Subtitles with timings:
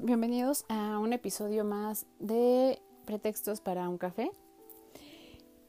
[0.00, 4.30] Bienvenidos a un episodio más de Pretextos para un café.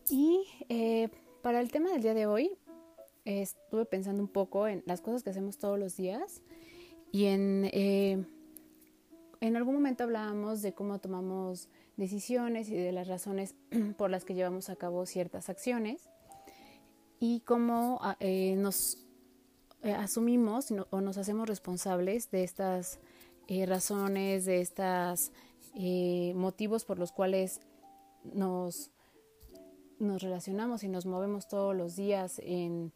[0.10, 1.10] Y eh,
[1.42, 2.52] para el tema del día de hoy,
[3.26, 6.42] estuve pensando un poco en las cosas que hacemos todos los días
[7.12, 8.26] y en, eh,
[9.42, 13.56] en algún momento hablábamos de cómo tomamos decisiones y de las razones
[13.98, 16.10] por las que llevamos a cabo ciertas acciones
[17.20, 19.00] y cómo ah, eh, nos
[19.84, 23.00] asumimos o nos hacemos responsables de estas
[23.66, 25.32] razones, de estos
[26.36, 27.62] motivos por los cuales
[28.24, 28.92] nos,
[30.00, 32.94] nos relacionamos y nos movemos todos los días en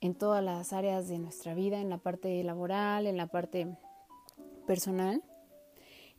[0.00, 3.66] en todas las áreas de nuestra vida, en la parte laboral, en la parte
[4.66, 5.22] personal.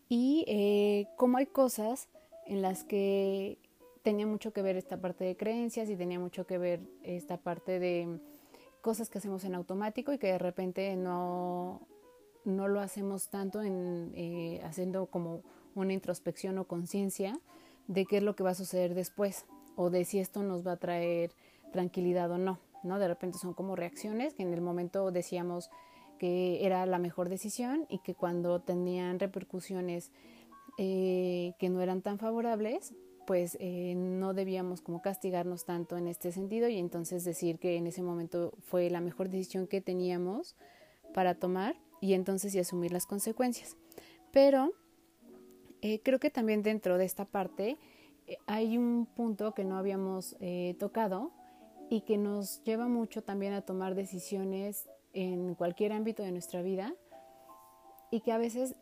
[0.10, 2.10] Y eh, como hay cosas
[2.46, 3.60] en las que
[4.02, 7.80] tenía mucho que ver esta parte de creencias y tenía mucho que ver esta parte
[7.80, 8.20] de
[8.82, 11.88] cosas que hacemos en automático y que de repente no,
[12.46, 15.44] no lo hacemos tanto en eh, haciendo como
[15.76, 17.40] una introspección o conciencia
[17.88, 19.46] de qué es lo que va a suceder después
[19.76, 21.32] o de si esto nos va a traer
[21.72, 22.60] tranquilidad o no.
[22.84, 23.00] ¿no?
[23.00, 25.70] De repente son como reacciones que en el momento decíamos
[26.18, 30.12] que era la mejor decisión y que cuando tenían repercusiones
[30.78, 32.94] eh, que no eran tan favorables,
[33.26, 37.88] pues eh, no debíamos como castigarnos tanto en este sentido y entonces decir que en
[37.88, 40.56] ese momento fue la mejor decisión que teníamos
[41.14, 43.78] para tomar y entonces y asumir las consecuencias.
[44.32, 44.74] Pero
[45.82, 47.78] eh, creo que también dentro de esta parte
[48.46, 50.36] hay un punto que no habíamos
[50.78, 51.32] tocado
[51.90, 56.94] y que nos lleva mucho también a tomar decisiones en cualquier ámbito de nuestra vida
[58.12, 58.76] y que a veces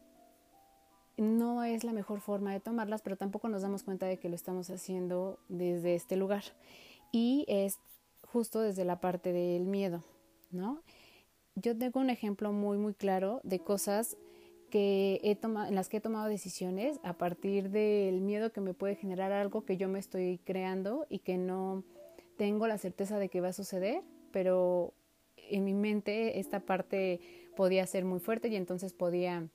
[1.18, 4.36] no es la mejor forma de tomarlas, pero tampoco nos damos cuenta de que lo
[4.36, 6.44] estamos haciendo desde este lugar.
[7.12, 7.80] Y es
[8.22, 10.04] justo desde la parte del miedo,
[10.52, 10.84] ¿no?
[11.60, 14.16] Yo tengo un ejemplo muy, muy claro de cosas
[14.70, 18.76] que he tomado, en las que he tomado decisiones a partir del miedo que me
[18.76, 21.84] puede generar algo que yo me estoy creando y que no,
[22.38, 24.94] tengo la certeza de que va a suceder, pero
[25.36, 27.20] en mi mente esta parte
[27.56, 29.50] podía ser muy fuerte y entonces podía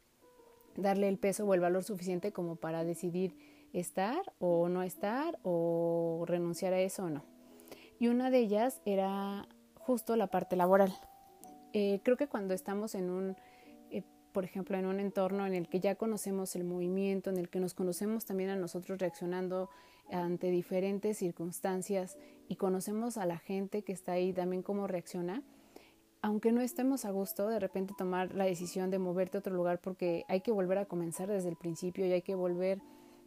[0.76, 3.36] darle el peso o el valor suficiente como para decidir
[3.72, 7.22] estar o no estar o renunciar a eso o no.
[8.00, 9.46] Y una de ellas era
[9.76, 10.92] justo la parte laboral.
[11.72, 13.36] Eh, creo que cuando estamos en un,
[13.90, 14.02] eh,
[14.32, 17.60] por ejemplo, en un entorno en el que ya conocemos el movimiento, en el que
[17.60, 19.70] nos conocemos también a nosotros reaccionando
[20.10, 22.18] ante diferentes circunstancias
[22.48, 25.42] y conocemos a la gente que está ahí también cómo reacciona,
[26.20, 29.80] aunque no estemos a gusto, de repente tomar la decisión de moverte a otro lugar
[29.80, 32.80] porque hay que volver a comenzar desde el principio y hay que volver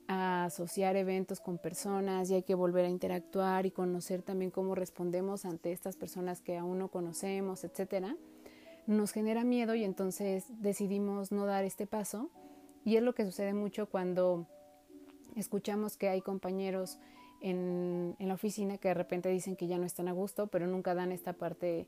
[0.07, 4.75] a asociar eventos con personas y hay que volver a interactuar y conocer también cómo
[4.75, 8.15] respondemos ante estas personas que aún no conocemos, etcétera,
[8.87, 12.29] nos genera miedo y entonces decidimos no dar este paso
[12.83, 14.47] y es lo que sucede mucho cuando
[15.35, 16.99] escuchamos que hay compañeros
[17.41, 20.67] en, en, la oficina que de repente dicen que ya no están a gusto, pero
[20.67, 21.87] nunca dan esta parte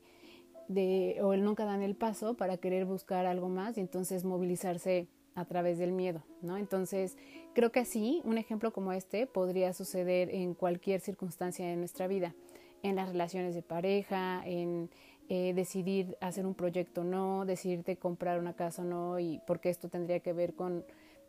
[0.68, 5.44] de, o nunca dan el paso para querer buscar algo más y entonces movilizarse a
[5.44, 6.56] través del miedo, ¿no?
[6.56, 7.16] Entonces,
[7.54, 12.34] creo que así, un ejemplo como este podría suceder en cualquier circunstancia de nuestra vida,
[12.82, 14.90] en las relaciones de pareja, en
[15.28, 20.20] eh, decidir hacer un proyecto no, decidirte comprar una casa no, y porque esto tendría
[20.20, 20.84] que ver con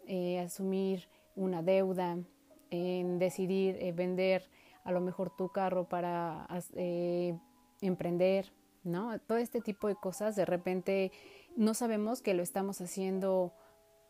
[0.08, 2.18] eh, asumir una deuda,
[2.72, 4.50] en decidir eh, vender
[4.84, 7.38] a lo mejor tu carro para eh,
[7.82, 8.52] emprender,
[8.84, 9.20] ¿no?
[9.20, 11.12] Todo este tipo de cosas, de repente
[11.56, 13.53] no sabemos que lo estamos haciendo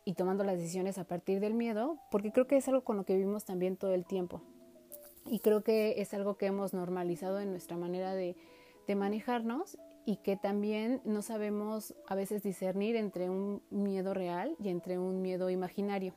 [0.06, 3.04] y tomando las decisiones a partir del miedo, porque creo que es algo con lo
[3.04, 4.42] que vivimos también todo el tiempo.
[5.26, 8.36] Y creo que es algo que hemos normalizado en nuestra manera de,
[8.88, 14.70] de manejarnos y que también no sabemos a veces discernir entre un miedo real y
[14.70, 16.14] entre un miedo imaginario.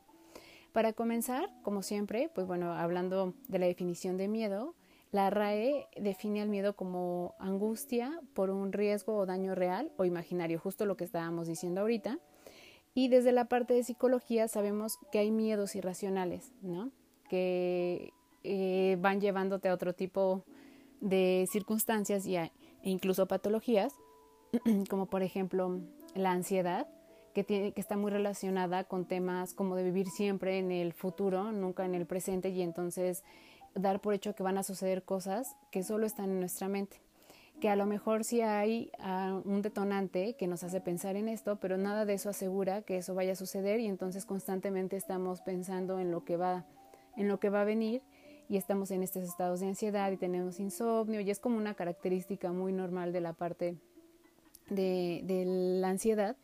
[0.73, 4.75] Para comenzar, como siempre, pues bueno, hablando de la definición de miedo,
[5.11, 10.59] la RAE define al miedo como angustia por un riesgo o daño real o imaginario,
[10.59, 12.19] justo lo que estábamos diciendo ahorita.
[12.95, 16.91] Y desde la parte de psicología sabemos que hay miedos irracionales, ¿no?
[17.29, 18.13] Que
[18.43, 20.45] eh, van llevándote a otro tipo
[21.03, 22.37] de circunstancias y
[22.83, 23.95] e incluso patologías,
[24.91, 25.81] como por ejemplo
[26.15, 26.89] la ansiedad,
[27.33, 31.53] que, tiene, que está muy relacionada con temas como de vivir siempre en el futuro,
[31.53, 33.25] nunca en el presente y entonces
[33.75, 36.99] dar por hecho que van a suceder cosas que solo están en nuestra mente.
[37.61, 41.57] Que a lo mejor sí hay uh, un detonante que nos hace pensar en esto,
[41.57, 46.01] pero nada de eso asegura que eso vaya a suceder y entonces constantemente estamos pensando
[46.01, 46.67] en lo que va,
[47.17, 48.03] en lo que va a venir
[48.53, 52.53] y estamos en estos estados de ansiedad y tenemos insomnio y es como una característica
[52.53, 53.77] muy normal de la parte
[54.69, 55.23] de,
[55.81, 56.37] la ansiedad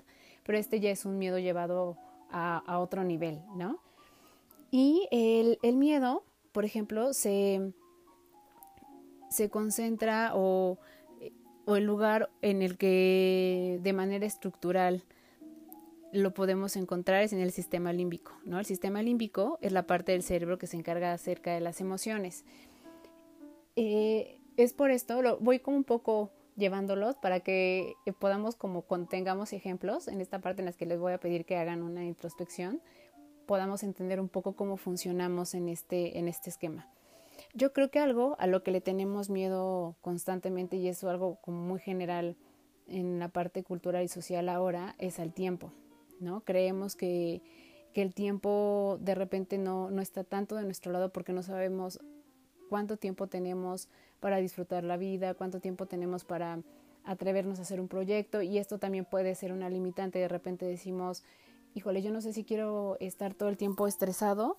[0.42, 1.98] pero este ya es un miedo llevado
[2.30, 3.78] a, otro nivel, ¿no?
[4.70, 7.72] Y el, miedo, por ejemplo, se,
[9.28, 10.78] se concentra o,
[11.66, 15.04] o, el lugar en el que de manera estructural
[16.12, 18.58] lo podemos encontrar es en el sistema límbico, ¿no?
[18.58, 22.44] El sistema límbico es la parte del cerebro que se encarga acerca de las emociones.
[23.76, 29.52] Eh, es por esto, lo, voy como un poco llevándolos para que podamos como contengamos
[29.52, 32.80] ejemplos en esta parte en las que les voy a pedir que hagan una introspección,
[33.46, 36.90] podamos entender un poco cómo funcionamos en este, en este esquema.
[37.54, 41.62] Yo creo que algo a lo que le tenemos miedo constantemente y eso algo como
[41.62, 42.36] muy general
[42.88, 45.72] en la parte cultural y social ahora es al tiempo,
[46.20, 46.40] ¿no?
[46.42, 47.42] Creemos que,
[47.92, 52.00] que el tiempo de repente no, no está tanto de nuestro lado porque no sabemos
[52.68, 53.88] cuánto tiempo tenemos
[54.20, 56.60] para disfrutar la vida, cuánto tiempo tenemos para
[57.04, 60.18] atrevernos a hacer un proyecto y esto también puede ser una limitante.
[60.18, 61.24] De repente decimos,
[61.74, 64.56] híjole, yo no sé si quiero estar todo el tiempo estresado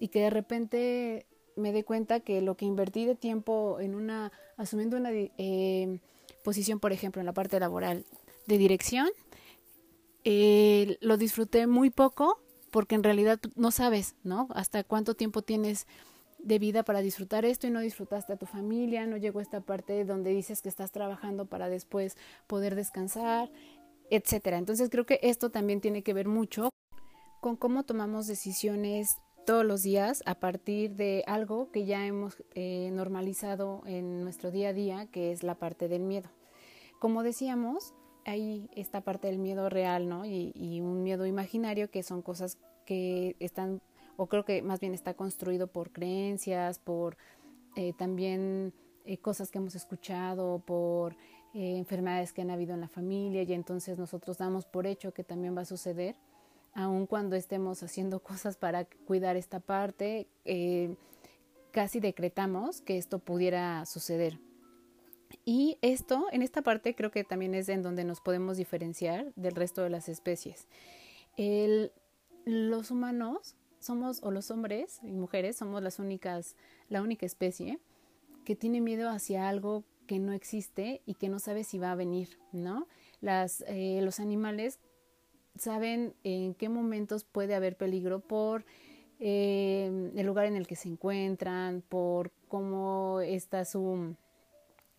[0.00, 1.26] y que de repente
[1.56, 6.00] me dé cuenta que lo que invertí de tiempo en una, asumiendo una eh,
[6.42, 8.04] posición, por ejemplo, en la parte laboral
[8.46, 9.08] de dirección,
[10.24, 12.40] eh, lo disfruté muy poco
[12.70, 14.48] porque en realidad no sabes, ¿no?
[14.54, 15.86] Hasta cuánto tiempo tienes
[16.38, 20.04] de vida para disfrutar esto y no disfrutaste a tu familia, no llegó esta parte
[20.04, 22.16] donde dices que estás trabajando para después
[22.46, 23.50] poder descansar,
[24.10, 24.58] etcétera.
[24.58, 26.70] Entonces creo que esto también tiene que ver mucho
[27.40, 32.90] con cómo tomamos decisiones todos los días a partir de algo que ya hemos eh,
[32.92, 36.30] normalizado en nuestro día a día, que es la parte del miedo.
[37.00, 40.24] Como decíamos, hay esta parte del miedo real, ¿no?
[40.24, 43.80] Y, y un miedo imaginario, que son cosas que están
[44.16, 47.16] o creo que más bien está construido por creencias, por
[47.76, 48.72] eh, también
[49.04, 51.14] eh, cosas que hemos escuchado, por
[51.54, 55.24] eh, enfermedades que han habido en la familia y entonces nosotros damos por hecho que
[55.24, 56.16] también va a suceder,
[56.74, 60.28] aun cuando estemos haciendo cosas para cuidar esta parte,
[61.70, 64.38] casi decretamos que esto pudiera suceder.
[65.44, 69.54] Y esto, en esta parte, creo que también es en donde nos podemos diferenciar del
[69.54, 70.66] resto de las especies.
[72.44, 76.56] los humanos somos, o los hombres y mujeres, somos las únicas,
[76.88, 77.78] la única especie
[78.44, 81.96] que tiene miedo hacia algo que no existe y que no sabe si va a
[81.96, 82.86] venir, ¿no?
[83.20, 84.80] Las, eh, los animales
[85.56, 88.64] saben en qué momentos puede haber peligro por
[89.20, 94.16] eh, el lugar en el que se encuentran, por cómo está su,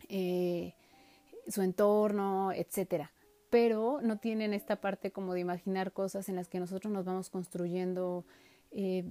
[0.09, 0.73] eh,
[1.47, 3.11] su entorno, etcétera.
[3.49, 7.29] Pero no tienen esta parte como de imaginar cosas en las que nosotros nos vamos
[7.29, 8.25] construyendo
[8.71, 9.05] eh,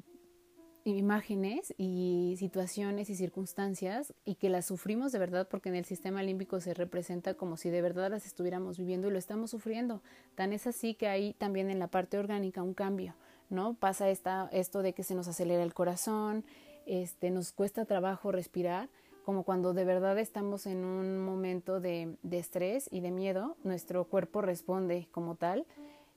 [0.84, 6.22] imágenes y situaciones y circunstancias y que las sufrimos de verdad porque en el sistema
[6.22, 10.02] límbico se representa como si de verdad las estuviéramos viviendo y lo estamos sufriendo.
[10.34, 13.14] Tan es así que hay también en la parte orgánica un cambio,
[13.48, 13.74] ¿no?
[13.74, 16.44] Pasa esta, esto de que se nos acelera el corazón,
[16.86, 18.88] este, nos cuesta trabajo respirar,
[19.24, 24.05] como cuando de verdad estamos en un momento de, de estrés y de miedo, nuestro
[24.05, 25.67] cuerpo responde como tal,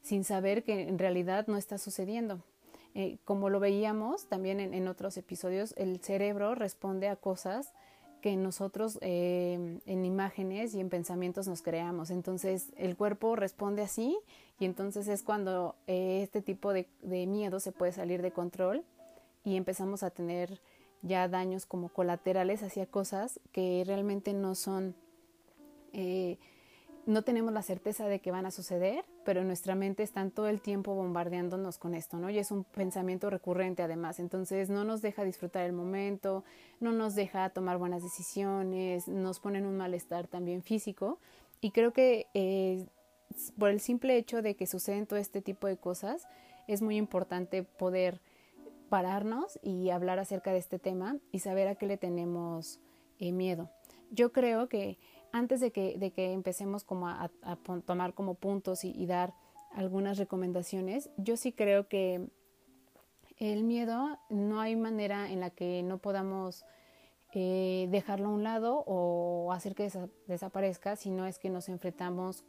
[0.02, 2.42] sin saber que en realidad no está sucediendo.
[2.98, 7.74] Eh, como lo veíamos también en, otros episodios, el cerebro responde a cosas
[8.22, 12.10] que nosotros eh, en imágenes y en pensamientos nos creamos.
[12.10, 14.18] Entonces el cuerpo responde así
[14.60, 18.86] y entonces es cuando eh, este tipo de, miedo se puede salir de control
[19.44, 20.62] y empezamos a tener
[21.06, 24.96] ya daños como colaterales hacia cosas que realmente no son
[27.06, 30.62] no tenemos la certeza de que van a suceder, pero nuestra mente están todo el
[30.62, 32.30] tiempo bombardeándonos con esto, ¿no?
[32.30, 36.44] Y es un pensamiento recurrente además, entonces no nos deja disfrutar el momento,
[36.80, 41.20] no nos deja tomar buenas decisiones, nos pone en un malestar también físico
[41.62, 42.86] y creo que eh,
[43.60, 46.28] por el simple hecho de que suceden todo este tipo de cosas,
[46.68, 48.20] es muy importante poder
[48.90, 52.80] pararnos y hablar acerca de este tema y saber a qué le tenemos
[53.20, 53.70] eh, miedo.
[54.12, 54.98] Yo creo que
[55.32, 57.30] antes de que, de que empecemos como a,
[57.86, 59.34] tomar como puntos y, dar
[59.74, 62.30] algunas recomendaciones, yo sí creo que
[63.38, 66.64] el miedo no hay manera en la que no podamos
[67.34, 69.92] eh, dejarlo a un lado o hacer que
[70.28, 72.46] desaparezca, si no es que nos enfrentamos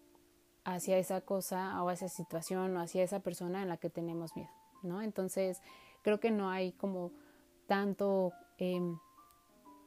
[0.64, 4.36] hacia esa cosa o hacia esa situación o hacia esa persona en la que tenemos
[4.36, 4.50] miedo,
[4.82, 5.02] ¿no?
[5.02, 5.60] Entonces,
[6.06, 7.10] creo que no hay como
[7.66, 8.80] tanto eh,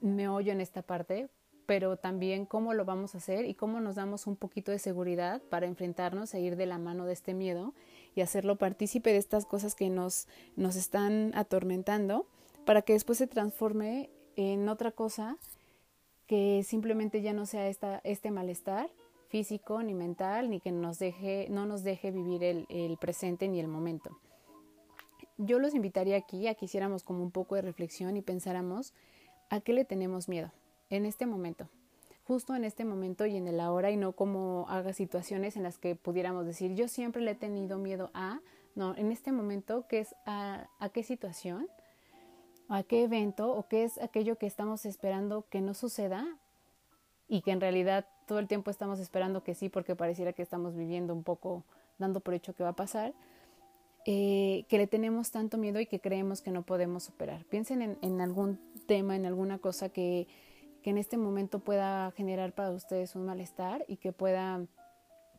[0.01, 1.29] meollo en esta parte,
[1.65, 5.41] pero también cómo lo vamos a hacer y cómo nos damos un poquito de seguridad
[5.49, 7.73] para enfrentarnos e ir de la mano de este miedo
[8.15, 12.27] y hacerlo partícipe de estas cosas que nos, nos están atormentando
[12.65, 15.37] para que después se transforme en otra cosa
[16.27, 18.89] que simplemente ya no sea esta, este malestar
[19.29, 23.61] físico ni mental ni que nos deje, no nos deje vivir el, el presente ni
[23.61, 24.19] el momento.
[25.41, 28.93] Yo los invitaría aquí a que hiciéramos como un poco de reflexión y pensáramos
[29.49, 30.51] a qué le tenemos miedo
[30.89, 31.69] en este momento,
[32.27, 35.77] justo en este momento y en el ahora y no como haga situaciones en las
[35.77, 38.41] que pudiéramos decir yo siempre le he tenido miedo a,
[38.75, 41.69] no, en este momento, ¿qué es a, a qué situación,
[42.67, 46.27] a qué evento o qué es aquello que estamos esperando que no suceda
[47.29, 50.75] y que en realidad todo el tiempo estamos esperando que sí porque pareciera que estamos
[50.75, 51.63] viviendo un poco
[51.97, 53.13] dando por hecho que va a pasar.
[54.11, 57.45] Eh, que le tenemos tanto miedo y que creemos que no podemos superar.
[57.45, 60.27] Piensen en, algún tema, en alguna cosa que
[60.81, 64.65] que en este momento pueda generar para ustedes un malestar y que pueda,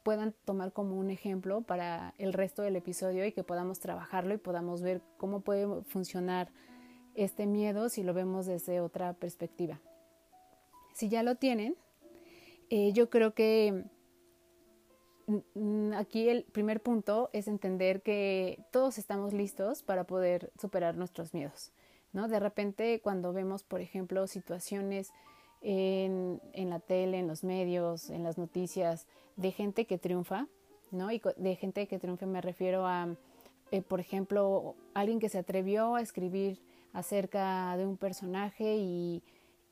[0.02, 4.38] puedan tomar como un ejemplo para el resto del episodio y que podamos trabajarlo y
[4.38, 6.50] podamos ver cómo puede funcionar
[7.14, 9.80] este miedo si lo vemos desde otra perspectiva.
[10.94, 11.76] Si ya lo tienen,
[12.68, 13.84] eh, yo creo que
[15.96, 21.72] aquí el primer punto es entender que todos estamos listos para poder superar nuestros miedos.
[22.12, 22.28] ¿no?
[22.28, 25.12] De repente cuando vemos, por ejemplo, situaciones
[25.62, 29.06] en, en, la tele, en los medios, en las noticias,
[29.36, 30.46] de gente que triunfa,
[30.90, 31.10] ¿no?
[31.10, 33.14] Y de gente que triunfa me refiero a,
[33.70, 36.60] eh, por ejemplo, alguien que se atrevió a escribir
[36.92, 39.22] acerca de un personaje y,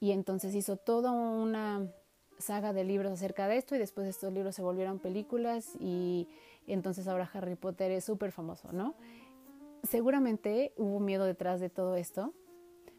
[0.00, 1.90] y entonces hizo toda una
[2.38, 6.28] saga de libros acerca de esto y después estos libros se volvieron películas y
[6.66, 8.94] entonces ahora Harry Potter es súper famoso, ¿no?
[9.82, 12.32] Seguramente hubo miedo detrás de todo esto,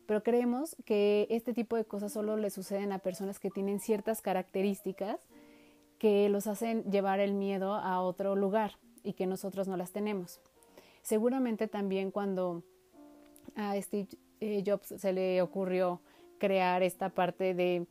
[0.05, 4.21] pero creemos que este tipo de cosas solo le suceden a personas que tienen ciertas
[4.21, 5.19] características
[5.99, 10.39] que los hacen llevar el miedo a otro lugar y que nosotros no las tenemos.
[11.01, 12.63] Seguramente también cuando
[13.55, 14.07] a Steve
[14.39, 16.01] eh, Jobs se le ocurrió
[16.39, 17.85] crear esta parte de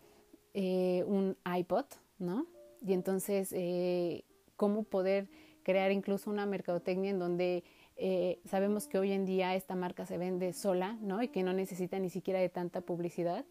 [0.55, 1.87] eh, un iPod,
[2.19, 2.47] ¿no?
[2.81, 4.25] Y entonces, eh,
[4.57, 5.29] cómo poder
[5.63, 7.65] crear incluso una mercadotecnia en donde
[7.97, 11.23] eh, sabemos que hoy en día esta marca se vende sola, ¿no?
[11.23, 13.45] Y que no necesita ni siquiera de tanta publicidad,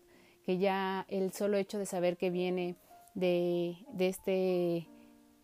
[0.43, 2.75] que ya el solo hecho de saber que viene
[3.13, 4.87] de, de, este,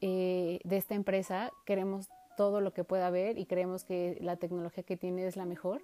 [0.02, 2.08] de esta empresa, queremos
[2.38, 5.82] todo lo que pueda haber y creemos que la tecnología que tiene es la mejor,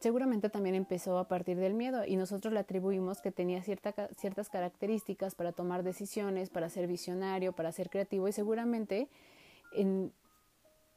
[0.00, 4.48] seguramente también empezó a partir del miedo y nosotros le atribuimos que tenía cierta, ciertas
[4.48, 9.08] características para tomar decisiones, para ser visionario, para ser creativo y seguramente
[9.72, 10.12] en,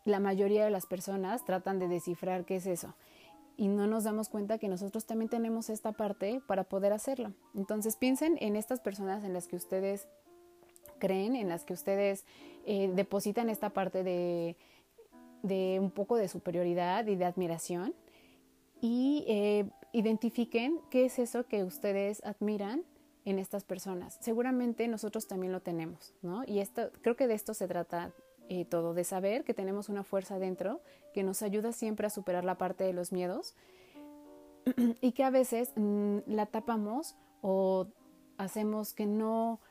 [0.06, 2.96] la mayoría de las personas tratan de descifrar qué es eso
[3.56, 7.34] y no nos damos cuenta que nosotros también tenemos esta parte para poder hacerlo.
[7.54, 10.08] Entonces piensen en estas personas en las que ustedes
[11.00, 12.26] creen, en las que ustedes
[12.66, 14.58] eh, depositan esta parte de,
[15.44, 17.94] de, un poco de superioridad y de admiración
[18.84, 22.84] y eh, identifiquen qué es eso que ustedes admiran
[23.24, 24.18] en estas personas.
[24.20, 26.44] Seguramente nosotros también lo tenemos, ¿no?
[26.46, 28.12] Y esto, creo que de esto se trata
[28.50, 30.82] eh, todo, de saber que tenemos una fuerza dentro
[31.14, 33.56] que nos ayuda siempre a superar la parte de los miedos
[35.00, 37.88] y que a veces mm, la tapamos o
[38.38, 39.62] hacemos que no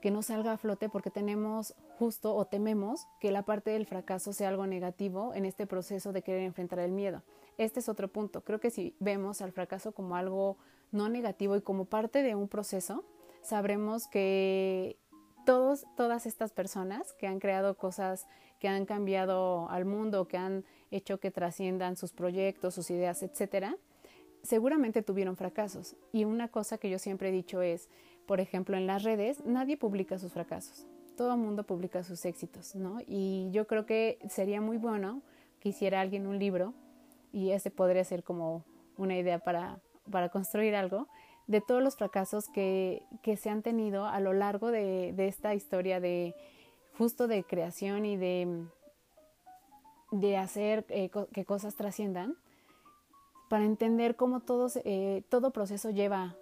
[0.00, 4.32] que no salga a flote porque tenemos justo o tememos que la parte del fracaso
[4.32, 7.22] sea algo negativo en este proceso de querer enfrentar el miedo.
[7.60, 8.40] Este es otro punto.
[8.40, 10.56] Creo que si vemos al fracaso como algo
[10.92, 13.04] no negativo y como parte de un proceso,
[13.42, 14.96] sabremos que
[15.44, 18.26] todos, todas estas personas que han creado cosas
[18.60, 23.76] que han cambiado al mundo, que han hecho que trasciendan sus proyectos, sus ideas, etcétera,
[24.42, 25.96] seguramente tuvieron fracasos.
[26.12, 27.90] Y una cosa que yo siempre he dicho es,
[28.24, 32.74] por ejemplo, en las redes nadie publica sus fracasos, todo el mundo publica sus éxitos,
[32.74, 33.00] ¿no?
[33.06, 35.20] Y yo creo que sería muy bueno
[35.58, 36.72] que hiciera alguien un libro,
[37.32, 38.64] y ese podría ser como
[38.96, 39.78] una idea para,
[40.10, 41.08] para construir algo,
[41.46, 45.54] de todos los fracasos que, que se han tenido a lo largo de, de, esta
[45.54, 46.34] historia de
[46.96, 48.66] justo de creación y de,
[50.12, 52.36] de hacer eh, que cosas trasciendan,
[53.48, 56.36] para entender cómo todos, eh, todo proceso lleva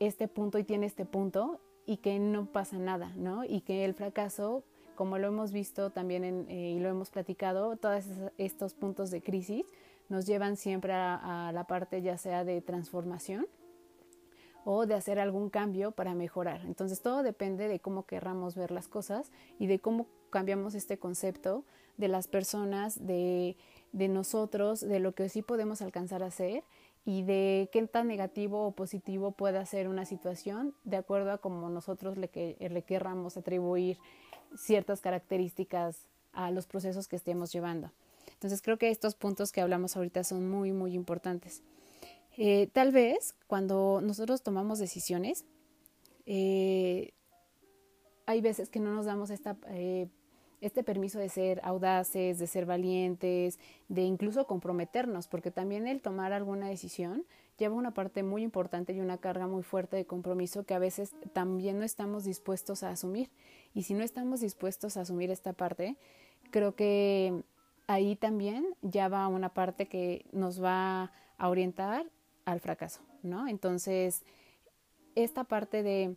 [0.00, 3.44] este punto y tiene este punto y que no pasa nada, ¿no?
[3.44, 8.04] Y que el fracaso, como lo hemos visto también eh, y lo hemos platicado, todos
[8.36, 9.64] estos puntos de crisis
[10.12, 13.46] nos llevan siempre a, la parte ya sea de transformación,
[14.64, 16.60] o de hacer algún cambio para mejorar.
[16.66, 21.64] Entonces todo depende de cómo querramos ver las cosas y de cómo cambiamos este concepto
[21.96, 23.56] de las personas, de,
[23.92, 26.62] nosotros, de lo que sí podemos alcanzar a hacer
[27.04, 31.70] y de qué tan negativo o positivo puede ser una situación de acuerdo a cómo
[31.70, 33.98] nosotros le, que, le querramos atribuir
[34.56, 37.90] ciertas características a los procesos que estemos llevando.
[38.42, 41.62] Entonces creo que estos puntos que hablamos ahorita son muy, muy importantes.
[42.36, 45.44] Eh, tal vez cuando nosotros tomamos decisiones,
[46.26, 47.12] eh,
[48.26, 50.08] hay veces que no nos damos esta eh,
[50.60, 56.32] este permiso de ser audaces, de ser valientes, de incluso comprometernos, porque también el tomar
[56.32, 57.24] alguna decisión
[57.58, 61.14] lleva una parte muy importante y una carga muy fuerte de compromiso que a veces
[61.32, 63.30] también no estamos dispuestos a asumir.
[63.72, 65.96] Y si no estamos dispuestos a asumir esta parte,
[66.50, 67.42] creo que
[67.86, 72.06] ahí también ya va una parte que nos va a orientar
[72.44, 73.48] al fracaso, ¿no?
[73.48, 74.22] Entonces,
[75.14, 76.16] esta parte de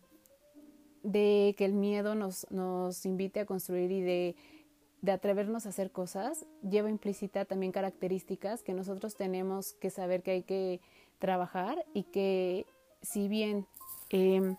[1.06, 4.36] de que el miedo nos, nos invite a construir y de,
[5.04, 10.32] de atrevernos a hacer cosas, lleva implícita también características que nosotros tenemos que saber que
[10.32, 10.82] hay que
[11.20, 12.66] trabajar y que
[13.04, 13.68] si bien
[14.10, 14.58] em,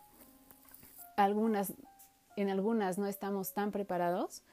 [1.16, 1.72] algunas,
[2.36, 4.44] en algunas no estamos tan preparados,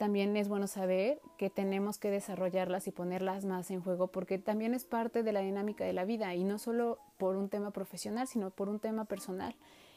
[0.00, 4.72] también es bueno saber que tenemos que desarrollarlas y ponerlas más en juego porque también
[4.72, 8.26] es parte de la dinámica de la vida y no solo por un tema profesional,
[8.26, 9.54] sino por un tema personal.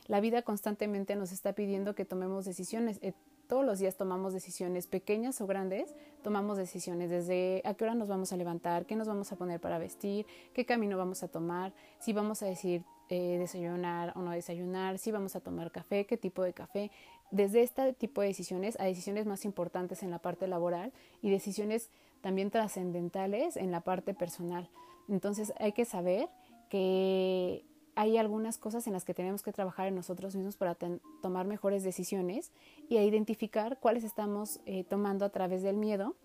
[0.07, 3.00] La vida constantemente nos está pidiendo que tomemos decisiones.
[3.01, 3.13] Eh,
[3.48, 8.10] todos los días tomamos decisiones, pequeñas o grandes, tomamos decisiones desde a qué hora nos
[8.10, 11.72] vamos a levantar, qué nos vamos a poner para vestir, qué camino vamos a tomar,
[12.00, 16.17] si vamos a decir eh, desayunar o no desayunar, si vamos a tomar café, qué
[16.17, 16.89] tipo de café.
[17.31, 21.89] Desde este tipo de decisiones a decisiones más importantes en la parte laboral y decisiones
[22.21, 24.69] también trascendentales en la parte personal.
[25.09, 26.29] Entonces hay que saber
[26.69, 27.65] que
[27.95, 30.75] hay algunas cosas en las que tenemos que trabajar en nosotros mismos para
[31.21, 32.51] tomar mejores decisiones
[32.89, 36.15] y identificar cuáles estamos eh, tomando a través del miedo.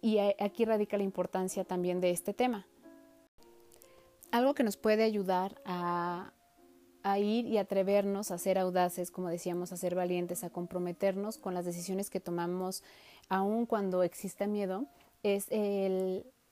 [0.00, 2.66] Y aquí radica la importancia también de este tema.
[4.30, 6.32] Algo que nos puede ayudar a,
[7.10, 11.54] a ir y atrevernos a ser audaces, como decíamos, a ser valientes, a comprometernos con
[11.54, 12.82] las decisiones que tomamos,
[13.28, 14.84] aun cuando exista miedo,
[15.22, 15.46] es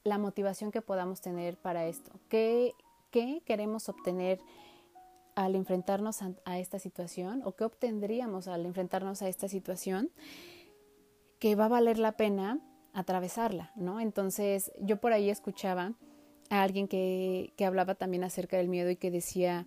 [0.05, 2.13] la motivación que podamos tener para esto.
[2.29, 2.73] ¿Qué,
[3.45, 4.41] queremos obtener
[5.35, 10.11] al enfrentarnos a, esta situación o qué obtendríamos al enfrentarnos a esta situación
[11.39, 12.61] que va a valer la pena
[12.95, 14.01] atravesarla, ¿no?
[14.01, 15.93] Entonces yo por ahí escuchaba
[16.49, 19.67] a alguien que hablaba también acerca del miedo y que decía,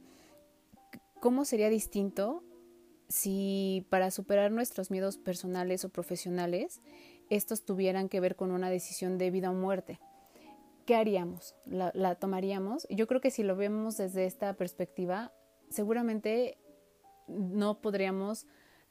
[1.19, 2.43] ¿cómo sería distinto
[3.07, 6.81] si para superar nuestros miedos personales o profesionales,
[7.29, 9.99] estos tuvieran que ver con una decisión de vida o muerte?
[10.89, 11.53] ¿qué haríamos?
[11.67, 12.87] ¿La, tomaríamos?
[12.89, 15.31] Yo creo que si lo vemos desde esta perspectiva,
[15.69, 16.57] seguramente
[17.27, 18.47] no podríamos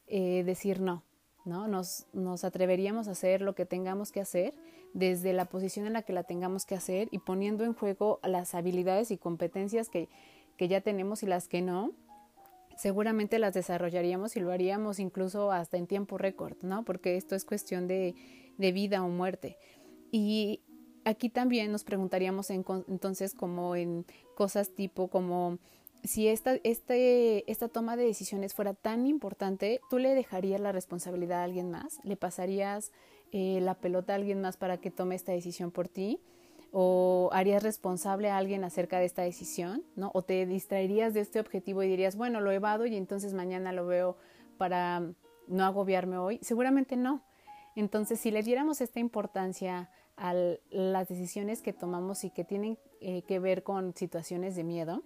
[0.07, 1.03] eh, decir no,
[1.45, 1.67] ¿no?
[1.67, 4.55] Nos, nos atreveríamos a hacer lo que tengamos que hacer
[4.95, 8.55] desde la posición en la que la tengamos que hacer y poniendo en juego las
[8.55, 10.09] habilidades y competencias que,
[10.57, 11.95] que ya tenemos y las que no,
[12.79, 16.85] seguramente las desarrollaríamos y lo haríamos incluso hasta en tiempo récord, ¿no?
[16.85, 18.14] Porque esto es cuestión de,
[18.57, 19.59] de vida o muerte.
[20.12, 20.62] Y
[21.05, 25.59] aquí también nos preguntaríamos entonces como en cosas tipo como
[26.05, 31.41] si esta, este, esta toma de decisiones fuera tan importante, ¿tú le dejarías la responsabilidad
[31.41, 31.99] a alguien más?
[32.05, 32.93] ¿Le pasarías
[33.33, 36.21] eh, la pelota a alguien más para que tome esta decisión por ti?
[36.70, 39.85] ¿O harías responsable a alguien acerca de esta decisión?
[39.96, 40.11] ¿no?
[40.14, 43.87] ¿O te distraerías de este objetivo y dirías, bueno, lo evado y entonces mañana lo
[43.87, 44.16] veo
[44.59, 45.02] para
[45.46, 46.38] no agobiarme hoy?
[46.42, 47.22] Seguramente no.
[47.74, 50.35] Entonces, si le diéramos esta importancia a
[50.70, 55.02] las decisiones que tomamos y que tienen eh, que ver con situaciones de miedo,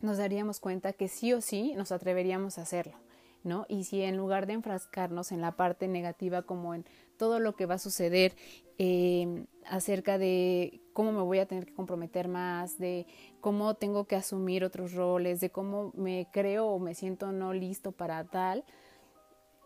[0.00, 2.96] nos daríamos cuenta que sí o sí nos atreveríamos a hacerlo,
[3.42, 3.66] ¿no?
[3.68, 6.84] Y si en lugar de enfrascarnos en la parte negativa como en
[7.16, 8.36] todo lo que va a suceder
[8.78, 13.06] em, acerca de cómo me voy a tener que comprometer más, de
[13.42, 17.92] cómo tengo que asumir otros roles, de cómo me creo o me siento no listo
[17.92, 18.64] para tal,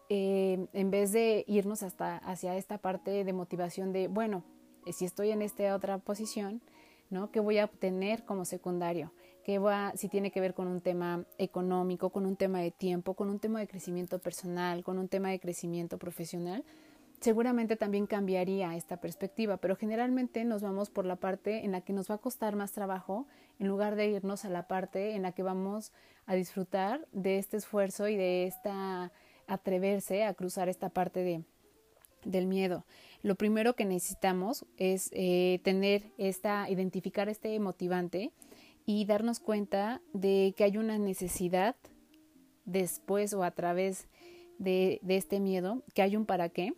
[0.09, 4.43] em, en vez de irnos hasta hacia esta parte de motivación de, bueno,
[4.87, 6.63] eh, si estoy en esta otra posición,
[7.11, 7.31] ¿no?
[7.31, 9.13] ¿Qué voy a obtener como secundario?
[9.45, 13.15] ¿Qué va, si tiene que ver con un tema económico, con un tema de tiempo,
[13.15, 16.65] con un tema de crecimiento personal, con un tema de crecimiento profesional?
[17.21, 21.93] Seguramente también cambiaría esta perspectiva, pero generalmente nos vamos por la parte en la que
[21.93, 23.27] nos va a costar más trabajo
[23.59, 25.93] en lugar de irnos a la parte en la que vamos
[26.25, 29.13] a disfrutar de este esfuerzo y de esta
[29.47, 31.45] atreverse a cruzar esta parte de,
[32.25, 32.87] del miedo.
[33.23, 38.33] Lo primero que necesitamos es eh, tener esta, identificar este motivante
[38.87, 41.77] y darnos cuenta de que hay una necesidad
[42.65, 44.09] después o a través
[44.59, 46.73] de, este miedo, que hay un para qué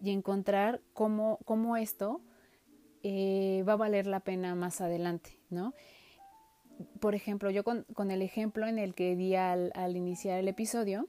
[0.00, 2.20] y encontrar cómo, cómo esto
[3.02, 5.74] eh, va a valer la pena más adelante, ¿no?
[7.00, 10.48] Por ejemplo, yo con, con el ejemplo en el que di al, al iniciar el
[10.48, 11.08] episodio,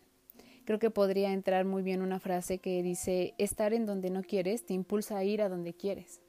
[0.66, 4.66] creo que podría entrar muy bien una frase que dice, estar en donde no quieres
[4.66, 6.22] te impulsa a ir a donde quieres.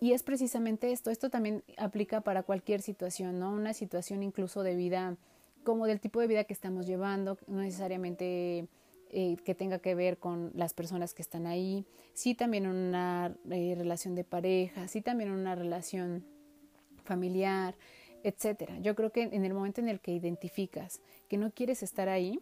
[0.00, 3.52] Y es precisamente esto, esto también aplica para cualquier situación, ¿no?
[3.52, 5.16] Una situación incluso de vida,
[5.64, 8.66] como del tipo de vida que estamos llevando, no necesariamente
[9.12, 13.74] eh, que tenga que ver con las personas que están ahí, sí también una eh,
[13.76, 16.24] relación de pareja, sí también una relación
[17.04, 17.76] familiar,
[18.24, 18.78] etcétera.
[18.80, 22.40] Yo creo que en el momento en el que identificas que no quieres estar ahí,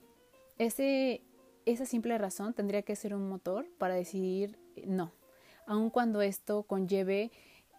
[0.58, 1.22] ese,
[1.66, 5.12] esa simple razón tendría que ser un motor para decidir no,
[5.66, 7.30] aun cuando esto conlleve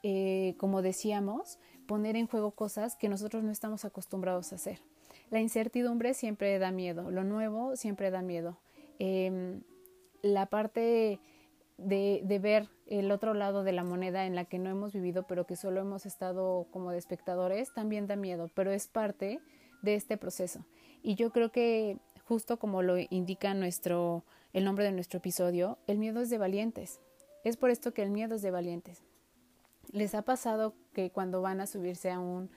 [0.03, 4.81] eh, como decíamos, poner en juego cosas que nosotros no estamos acostumbrados a hacer.
[5.29, 8.57] La incertidumbre siempre da miedo, lo nuevo siempre da miedo.
[9.03, 9.63] Em,
[10.21, 11.19] la parte
[11.79, 15.25] de, de, ver el otro lado de la moneda en la que no hemos vivido,
[15.25, 19.39] pero que solo hemos estado como de espectadores, también da miedo, pero es parte
[19.81, 20.67] de este proceso.
[21.01, 25.97] Y yo creo que justo como lo indica nuestro, el nombre de nuestro episodio, el
[25.97, 26.99] miedo es de valientes.
[27.43, 29.01] Es por esto que el miedo es de valientes.
[29.91, 32.51] ¿Les ha pasado que cuando van a subirse a un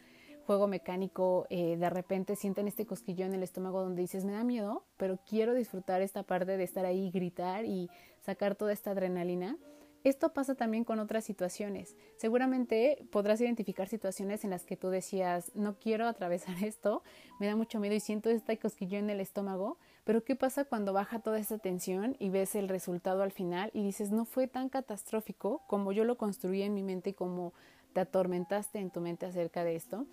[0.45, 4.45] juego mecánico eh, de repente sienten este cosquillo en el estómago donde dices me da
[4.45, 9.57] miedo, pero quiero disfrutar esta parte de estar ahí, gritar y sacar toda esta adrenalina?
[10.05, 11.97] Esto pasa también con otras situaciones.
[12.17, 17.03] Seguramente podrás identificar situaciones en las que tú decías, no quiero atravesar esto,
[17.41, 20.93] me da mucho miedo y siento este cosquillo en el estómago, pero ¿qué pasa cuando
[20.93, 24.69] baja toda esa tensión y ves el resultado al final y dices, no fue tan
[24.69, 27.55] catastrófico como yo lo construí en mi mente y como
[27.95, 30.07] te atormentaste en tu mente acerca de esto?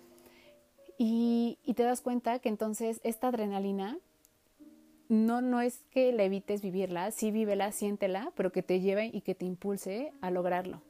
[0.98, 3.98] Y, te das cuenta que entonces esta adrenalina
[5.08, 9.22] no, no es que la evites vivirla, sí vívela, siéntela, pero que te lleve y
[9.22, 10.82] que te impulse a lograrlo.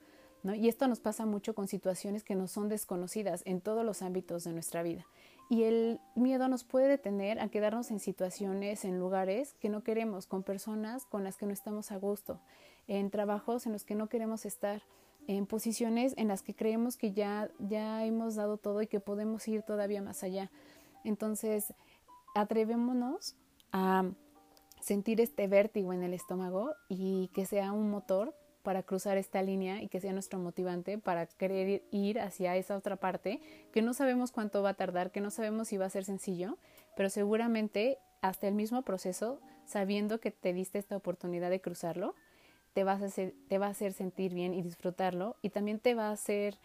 [0.42, 0.54] ¿no?
[0.54, 4.44] Y esto nos pasa mucho con situaciones que nos son desconocidas en todos los ámbitos
[4.44, 5.06] de nuestra vida.
[5.48, 10.26] Y el miedo nos puede detener a quedarnos en situaciones, en lugares que no queremos,
[10.26, 12.40] con personas con las que no estamos a gusto,
[12.88, 14.82] en trabajos en los que no queremos estar,
[15.26, 19.46] en posiciones en las que creemos que ya, ya hemos dado todo y que podemos
[19.48, 20.50] ir todavía más allá.
[21.04, 21.74] Entonces,
[22.34, 23.36] atrevémonos
[23.72, 24.10] a
[24.80, 29.82] sentir este vértigo en el estómago y que sea un motor para cruzar esta línea
[29.82, 33.40] y que sea nuestro motivante para querer ir hacia esa otra parte
[33.72, 36.58] que no sabemos cuánto va a tardar, que no sabemos si va a ser sencillo,
[36.96, 42.14] pero seguramente hasta el mismo proceso, sabiendo que te diste esta oportunidad de cruzarlo,
[42.74, 45.94] te, vas a hacer, te va a hacer sentir bien y disfrutarlo y también te
[45.94, 46.58] va a hacer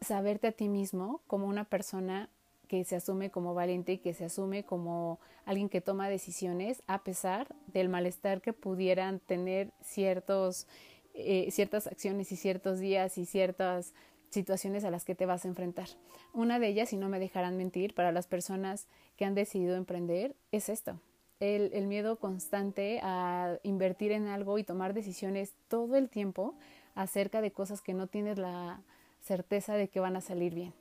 [0.00, 2.28] saberte a ti mismo como una persona
[2.68, 7.04] que se asume como valiente y que se asume como alguien que toma decisiones a
[7.04, 10.66] pesar del malestar que pudieran tener ciertos,
[11.14, 13.94] eh, ciertas acciones y ciertos días y ciertas
[14.30, 15.88] situaciones a las que te vas a enfrentar.
[16.32, 20.34] Una de ellas, y no me dejarán mentir, para las personas que han decidido emprender,
[20.50, 20.98] es esto.
[21.44, 26.54] El, miedo constante a invertir en algo y tomar decisiones todo el tiempo
[26.94, 28.80] acerca de cosas que no tienes la
[29.20, 30.72] certeza de que van a salir bien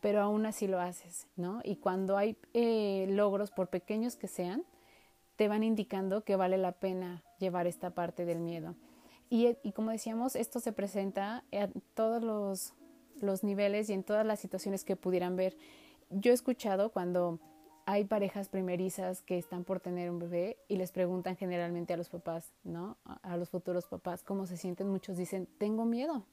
[0.00, 1.60] pero aún así lo haces, ¿no?
[1.62, 4.64] Y cuando hay eh, logros, por pequeños que sean,
[5.36, 8.74] te van indicando que vale la pena llevar esta parte del miedo.
[9.30, 12.74] Y, y como decíamos, esto se presenta en todos los,
[13.20, 15.56] los niveles y en todas las situaciones que pudieran ver.
[16.10, 17.38] Yo he escuchado cuando
[17.86, 22.08] hay parejas primerizas que están por tener un bebé y les preguntan generalmente a los
[22.08, 22.96] papás, ¿no?
[23.22, 24.88] A los futuros papás cómo se sienten.
[24.88, 26.24] Muchos dicen, tengo miedo,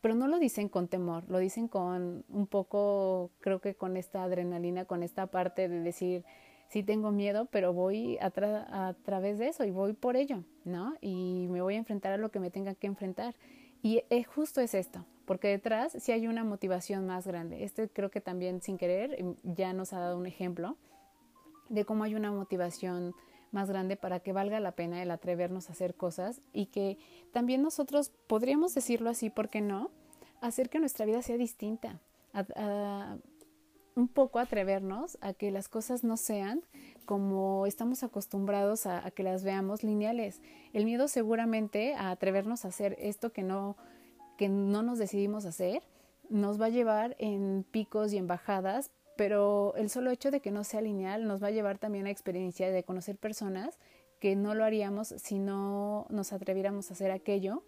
[0.00, 4.22] pero no lo dicen con temor, lo dicen con un poco, creo que con esta
[4.22, 6.24] adrenalina, con esta parte de decir,
[6.68, 10.94] sí tengo miedo, pero voy a, a través de eso y voy por ello, ¿no?
[11.00, 13.34] Y me voy a enfrentar a lo que me tenga que enfrentar.
[13.82, 17.62] Y es, justo es esto, porque detrás sí hay una motivación más grande.
[17.62, 20.76] Este creo que también sin querer em, ya nos ha dado un ejemplo
[21.68, 23.14] de cómo hay una motivación
[23.52, 26.98] más grande para que valga la pena el atrevernos a hacer cosas y que
[27.30, 29.92] también nosotros podríamos decirlo así, ¿por qué no?
[30.40, 32.00] Hacer que nuestra vida sea distinta,
[33.94, 36.64] un poco atrevernos a que las cosas no sean
[37.06, 40.42] como estamos acostumbrados a, a, que las veamos lineales.
[40.72, 43.76] El miedo seguramente a atrevernos a hacer esto que no,
[44.40, 45.82] que no nos decidimos hacer
[46.30, 50.50] nos va a llevar en picos y en bajadas, pero el solo hecho de que
[50.50, 53.78] no sea lineal nos va a llevar también a experiencia de conocer personas
[54.18, 57.64] que no lo haríamos si no nos atreviéramos a hacer aquello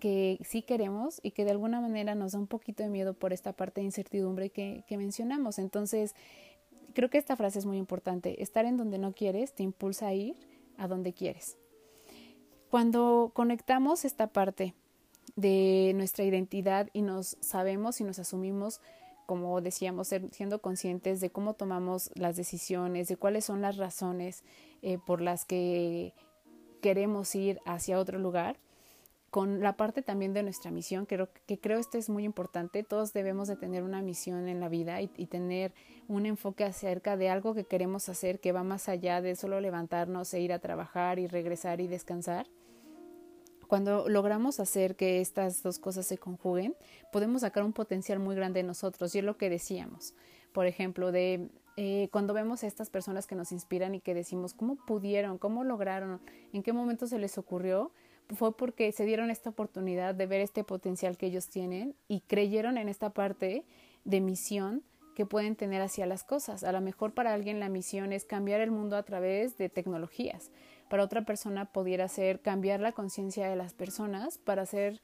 [0.00, 3.32] que sí queremos y que de alguna manera nos da un poquito de miedo por
[3.32, 5.60] esta parte de incertidumbre que, que mencionamos.
[5.60, 6.16] Entonces,
[6.94, 8.42] creo que esta frase es muy importante.
[8.42, 10.34] Estar en donde no quieres te impulsa a ir
[10.78, 11.58] a donde quieres.
[12.70, 14.74] Cuando conectamos esta parte
[15.36, 18.80] de nuestra identidad y nos sabemos y nos asumimos,
[19.26, 24.42] como decíamos, siendo conscientes de cómo tomamos las decisiones, de cuáles son las razones
[24.82, 26.14] eh, por las que
[26.80, 28.58] queremos ir hacia otro lugar,
[29.30, 33.12] con la parte también de nuestra misión, creo que creo esto es muy importante, todos
[33.12, 35.74] debemos de tener una misión en la vida y, y, tener
[36.08, 40.32] un enfoque acerca de algo que queremos hacer que va más allá de solo levantarnos
[40.32, 42.46] e ir a trabajar y regresar y descansar.
[43.68, 46.74] Cuando logramos hacer que estas dos cosas se conjuguen,
[47.12, 50.14] podemos sacar un potencial muy grande de nosotros y es lo que decíamos.
[50.52, 54.54] Por ejemplo, de eh, cuando vemos a estas personas que nos inspiran y que decimos,
[54.54, 55.38] ¿cómo pudieron?
[55.38, 56.20] ¿Cómo lograron?
[56.52, 57.92] ¿En qué momento se les ocurrió?
[58.34, 62.76] fue porque se dieron esta oportunidad de ver este potencial que ellos tienen y creyeron
[62.76, 63.64] en esta parte
[64.04, 64.82] de misión
[65.14, 66.62] que pueden tener hacia las cosas.
[66.62, 70.52] A lo mejor para alguien la misión es cambiar el mundo a través de tecnologías.
[70.88, 75.00] Para otra persona pudiera ser cambiar la conciencia de las personas para hacer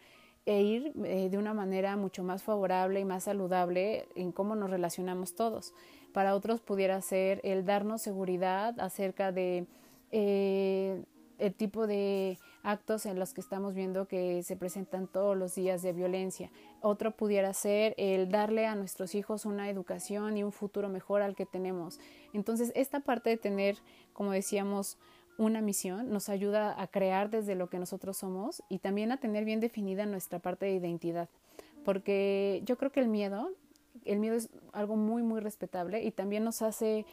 [0.46, 4.70] e ir eh, de una manera mucho más favorable y más saludable en cómo nos
[4.70, 5.72] relacionamos todos.
[6.12, 9.66] Para otros pudiera ser el darnos seguridad acerca de
[10.12, 11.02] eh,
[11.38, 15.82] el tipo de actos en los que estamos viendo que se presentan todos los días
[15.82, 16.50] de violencia.
[16.80, 21.34] Otro pudiera ser el darle a nuestros hijos una educación y un futuro mejor al
[21.34, 21.98] que tenemos.
[22.32, 23.78] Entonces, esta parte de tener,
[24.12, 24.98] como decíamos,
[25.38, 29.44] una misión nos ayuda a crear desde lo que nosotros somos y también a tener
[29.44, 31.28] bien definida nuestra parte de identidad.
[31.84, 33.50] Porque yo creo que el miedo,
[34.04, 37.04] el miedo es algo muy, muy respetable y también nos hace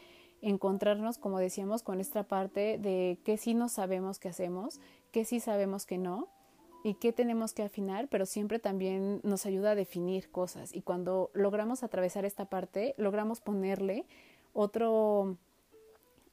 [0.42, 4.80] encontrarnos, como decíamos, con esta parte de que sí no sabemos qué hacemos,
[5.12, 6.28] que sí sabemos que no
[6.84, 10.74] y qué tenemos que afinar, pero siempre también nos ayuda a definir cosas.
[10.74, 14.06] Y cuando logramos atravesar esta parte, logramos ponerle
[14.54, 15.38] otro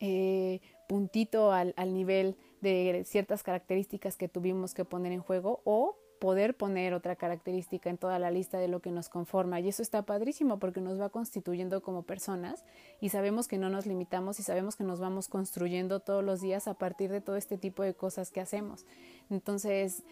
[0.00, 5.96] eh, puntito al, al nivel de ciertas características que tuvimos que poner en juego o
[6.18, 9.60] poder poner otra característica en toda la lista de lo que nos conforma.
[9.60, 12.64] Y eso está padrísimo porque nos va constituyendo como personas
[13.00, 16.66] y sabemos que no nos limitamos y sabemos que nos vamos construyendo todos los días
[16.66, 18.84] a partir de todo este tipo de cosas que hacemos.
[19.30, 20.02] Entonces,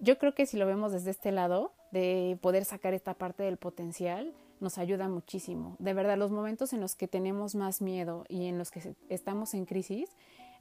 [0.00, 3.56] yo creo que si lo vemos desde este lado, de poder sacar esta parte del
[3.56, 5.76] potencial, nos ayuda muchísimo.
[5.78, 9.54] De verdad, los momentos en los que tenemos más miedo y en los que estamos
[9.54, 10.10] en crisis,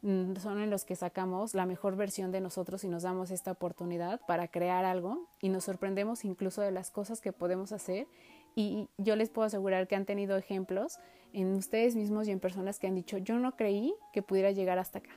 [0.02, 3.52] Mm, son en los que sacamos la mejor versión de nosotros y nos damos esta
[3.52, 8.08] oportunidad para crear algo y nos sorprendemos incluso de las cosas que podemos hacer
[8.56, 11.00] y yo les puedo asegurar que han tenido ejemplos
[11.34, 14.80] en ustedes mismos y en personas que han dicho yo no creí que pudiera llegar
[14.80, 15.12] hasta acá.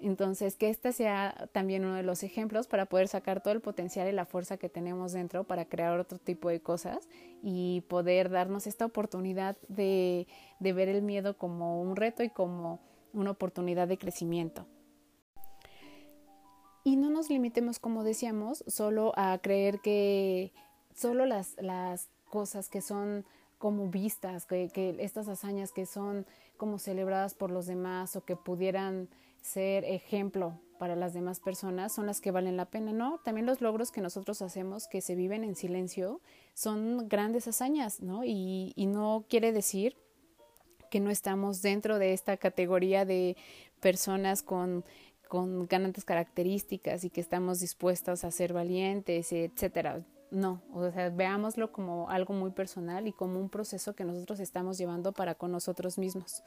[0.00, 4.08] Entonces, que este sea también uno de los ejemplos para poder sacar todo el potencial
[4.08, 7.08] y la fuerza que tenemos dentro para crear otro tipo de cosas
[7.42, 10.28] y poder darnos esta oportunidad de,
[10.60, 12.80] de ver el miedo como un reto y como
[13.12, 14.66] una oportunidad de crecimiento.
[16.84, 20.52] Y no nos limitemos, como decíamos, solo a creer que
[20.94, 23.26] solo las, las cosas que son
[23.58, 26.24] como vistas, que, que, estas hazañas que son
[26.56, 29.08] como celebradas por los demás o que pudieran
[29.40, 33.18] ser ejemplo para las demás personas son las que valen la pena, ¿no?
[33.24, 36.20] También los logros que nosotros hacemos que se viven en silencio
[36.54, 38.24] son grandes hazañas, ¿no?
[38.24, 39.96] Y, no quiere decir
[40.90, 43.36] que no estamos dentro de esta categoría de
[43.80, 44.84] personas con,
[45.28, 50.06] con ganantes características y que estamos dispuestas a ser valientes, etcétera.
[50.30, 54.76] No, o sea, veámoslo como algo muy personal y como un proceso que nosotros estamos
[54.78, 56.42] llevando para con nosotros mismos.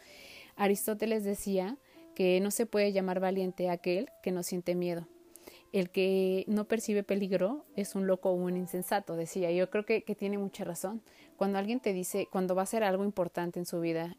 [0.56, 1.78] Aristóteles decía
[2.16, 5.08] que no se puede llamar valiente aquel que no siente miedo.
[5.72, 9.52] El que no percibe peligro es un loco o un insensato, decía.
[9.52, 11.02] Yo creo que, que tiene mucha razón.
[11.38, 14.18] Cuando alguien te dice, cuando va a ser algo importante en su vida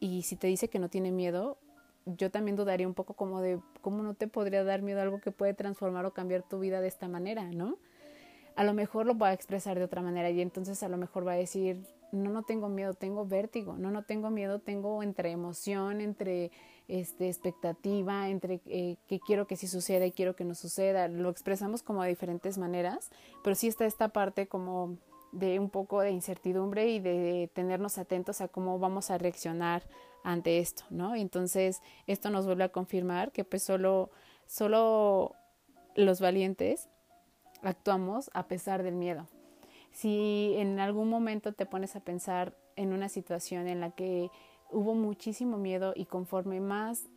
[0.00, 1.58] y si te dice que no tiene miedo,
[2.16, 5.20] yo también dudaría un poco como de cómo no te podría dar miedo a algo
[5.20, 7.76] que puede transformar o cambiar tu vida de esta manera, ¿no?
[8.56, 11.26] A lo mejor lo va a expresar de otra manera y entonces a lo mejor
[11.26, 15.30] va a decir, no, no tengo miedo, tengo vértigo, no, no tengo miedo, tengo entre
[15.30, 16.50] emoción, entre
[16.88, 21.08] este, expectativa, entre eh, que quiero que sí suceda y quiero que no suceda.
[21.08, 23.10] Lo expresamos como de diferentes maneras,
[23.44, 24.96] pero sí está esta parte como
[25.32, 29.82] de un poco de incertidumbre y de tenernos atentos a cómo vamos a reaccionar
[30.24, 31.14] ante esto, ¿no?
[31.14, 34.10] Entonces, esto nos vuelve a confirmar que pues solo,
[34.46, 35.34] solo
[35.94, 36.88] los valientes
[37.62, 39.26] actuamos a pesar del miedo.
[39.98, 44.30] Si en algún momento te pones a pensar en una situación en la que
[44.70, 47.08] hubo muchísimo miedo y conforme más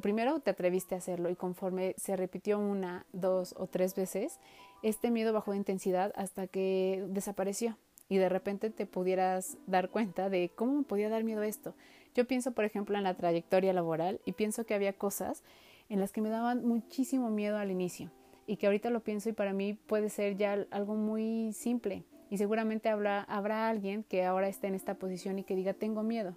[0.00, 4.40] primero te atreviste a hacerlo y conforme se repitió una, dos o tres veces,
[4.82, 7.76] este miedo bajó de intensidad hasta que desapareció
[8.08, 11.74] y de repente te pudieras dar cuenta de cómo me podía dar miedo esto.
[12.14, 15.44] Yo pienso, por ejemplo, en la trayectoria laboral y pienso que había cosas
[15.90, 18.10] en las que me daban muchísimo miedo al inicio
[18.50, 22.36] y que ahorita lo pienso y para mí puede ser ya algo muy simple y
[22.36, 26.34] seguramente habrá, habrá alguien que ahora esté en esta posición y que diga tengo miedo.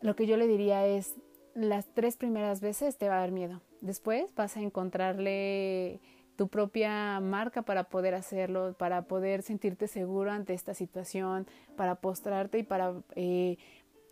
[0.00, 1.16] Lo que yo le diría es
[1.54, 3.60] las tres primeras veces te va a dar miedo.
[3.82, 6.00] Después vas a encontrarle
[6.36, 11.46] tu propia marca para poder hacerlo, para poder sentirte seguro ante esta situación,
[11.76, 13.58] para postrarte y para eh,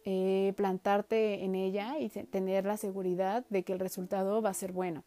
[0.05, 4.73] eh, plantarte en ella y tener la seguridad de que el resultado va a ser
[4.73, 5.03] bueno.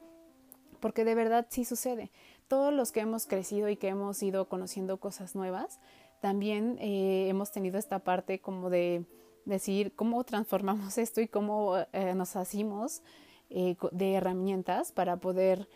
[0.84, 2.12] Porque de verdad sí sucede.
[2.50, 5.80] Todos los que hemos crecido y que hemos ido conociendo cosas nuevas,
[6.20, 9.06] también eh, hemos tenido esta parte como de
[9.46, 13.02] decir cómo transformamos esto y cómo eh, nos hacemos
[13.50, 15.70] eh, de herramientas para poder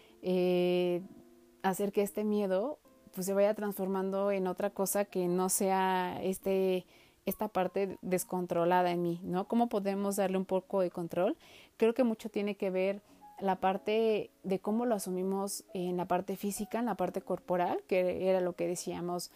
[1.63, 2.77] hacer que este miedo
[3.13, 6.85] pues se vaya transformando en otra cosa que no sea este
[7.25, 9.47] esta parte descontrolada en mí, ¿no?
[9.47, 11.37] ¿Cómo podemos darle un poco de control?
[11.77, 13.01] Creo que mucho tiene que ver
[13.39, 18.29] la parte de cómo lo asumimos en la parte física, en la parte corporal, que
[18.29, 19.31] era lo que decíamos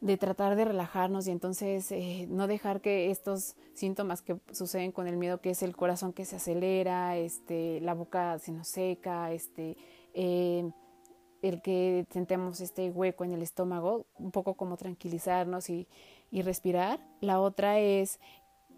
[0.00, 5.08] de tratar de relajarnos y entonces eh, no dejar que estos síntomas que suceden con
[5.08, 9.32] el miedo, que es el corazón que se acelera, este, la boca se nos seca,
[9.32, 9.76] este,
[10.14, 10.70] eh,
[11.42, 15.88] el que sentemos este hueco en el estómago, un poco como tranquilizarnos y,
[16.30, 17.00] y respirar.
[17.20, 18.20] La otra es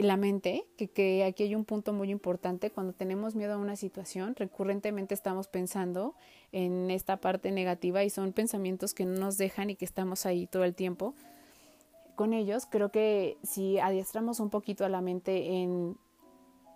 [0.03, 3.77] la mente, que, que, aquí hay un punto muy importante, cuando tenemos miedo a una
[3.77, 6.15] situación, recurrentemente estamos pensando
[6.53, 10.47] en esta parte negativa y son pensamientos que no nos dejan y que estamos ahí
[10.47, 11.15] todo el tiempo
[12.15, 12.67] con ellos.
[12.67, 15.97] Creo que si adiestramos un poquito a la mente en,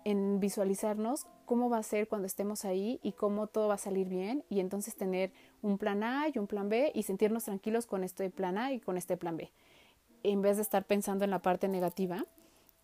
[0.03, 4.09] en visualizarnos cómo va a ser cuando estemos ahí y cómo todo va a salir
[4.09, 8.03] bien y entonces tener un plan A y un plan B y sentirnos tranquilos con
[8.03, 9.51] este plan A y con este plan B,
[10.23, 12.25] en vez de estar pensando en la parte negativa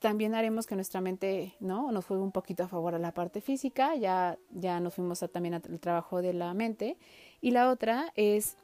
[0.02, 3.40] también haremos que nuestra mente no nos juegue un poquito a favor a la parte
[3.40, 6.98] física, ya, ya nos fuimos también al trabajo de la mente.
[7.40, 8.58] Y la otra es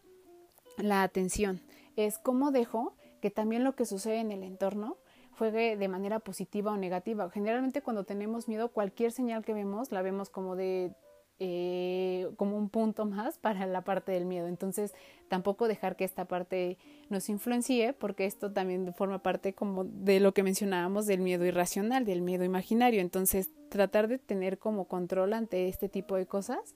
[0.77, 1.61] la atención,
[1.95, 4.97] es cómo dejo que también lo que sucede en el entorno
[5.37, 7.29] juegue de manera positiva o negativa.
[7.29, 10.91] Generalmente cuando tenemos miedo, cualquier señal que vemos la vemos como de
[11.39, 14.47] eh, como un punto más para la parte del miedo.
[14.47, 14.93] Entonces,
[15.27, 16.77] tampoco dejar que esta parte
[17.09, 22.05] nos influencie, porque esto también forma parte como de lo que mencionábamos del miedo irracional,
[22.05, 23.01] del miedo imaginario.
[23.01, 26.75] Entonces, tratar de tener como control ante este tipo de cosas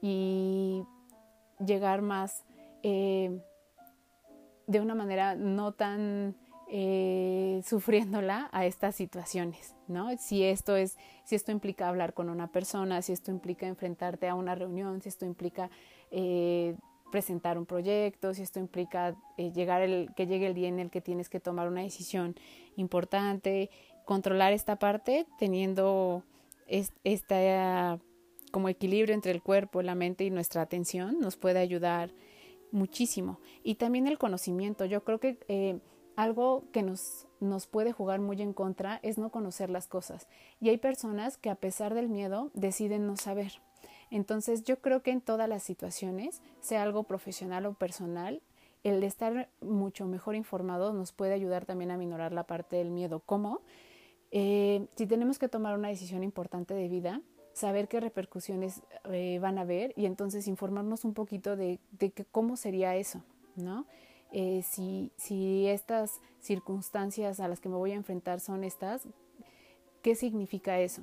[0.00, 0.82] y
[1.58, 2.44] llegar más
[2.82, 3.38] eh,
[4.66, 6.36] de una manera no tan
[6.72, 10.16] eh, sufriéndola a estas situaciones, ¿no?
[10.18, 14.36] Si esto es, si esto implica hablar con una persona, si esto implica enfrentarte a
[14.36, 15.68] una reunión, si esto implica
[16.12, 16.76] eh,
[17.10, 20.90] presentar un proyecto, si esto implica eh, llegar el, que llegue el día en el
[20.90, 22.36] que tienes que tomar una decisión
[22.76, 23.68] importante,
[24.04, 26.22] controlar esta parte teniendo
[26.68, 27.98] esta
[28.52, 32.12] como equilibrio entre el cuerpo, la mente y nuestra atención nos puede ayudar
[32.70, 33.40] muchísimo.
[33.64, 34.84] Y también el conocimiento.
[34.84, 35.80] Yo creo que
[36.22, 40.28] algo que nos, nos puede jugar muy en contra es no conocer las cosas.
[40.60, 43.60] Y hay personas que a pesar del miedo deciden no saber.
[44.10, 48.42] Entonces yo creo que en todas las situaciones, sea algo profesional o personal,
[48.82, 53.20] el estar mucho mejor informado nos puede ayudar también a minorar la parte del miedo.
[53.24, 53.60] ¿Cómo?
[54.30, 57.20] Eh, si tenemos que tomar una decisión importante de vida,
[57.52, 62.56] saber qué repercusiones eh, van a haber y entonces informarnos un poquito de, de cómo
[62.56, 63.22] sería eso,
[63.56, 63.86] ¿no?
[64.32, 69.02] Eh, si, estas circunstancias a las que me voy a enfrentar son estas,
[70.02, 71.02] ¿qué significa eso?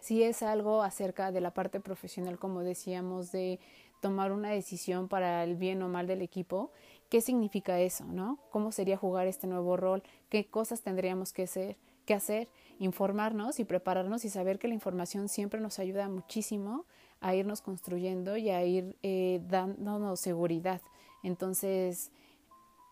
[0.00, 3.58] Si es algo acerca de la parte profesional, como decíamos, de
[4.00, 6.70] tomar una decisión para el bien o mal del equipo,
[7.10, 8.04] ¿qué significa eso?
[8.04, 8.38] ¿no?
[8.50, 10.02] ¿Cómo sería jugar este nuevo rol?
[10.30, 11.76] ¿Qué cosas tendríamos que hacer?
[12.06, 12.48] ¿Qué hacer?
[12.78, 16.86] Informarnos y prepararnos y saber que la información siempre nos ayuda muchísimo
[17.20, 20.80] a irnos construyendo y a ir eh, dándonos seguridad.
[21.22, 22.10] Entonces,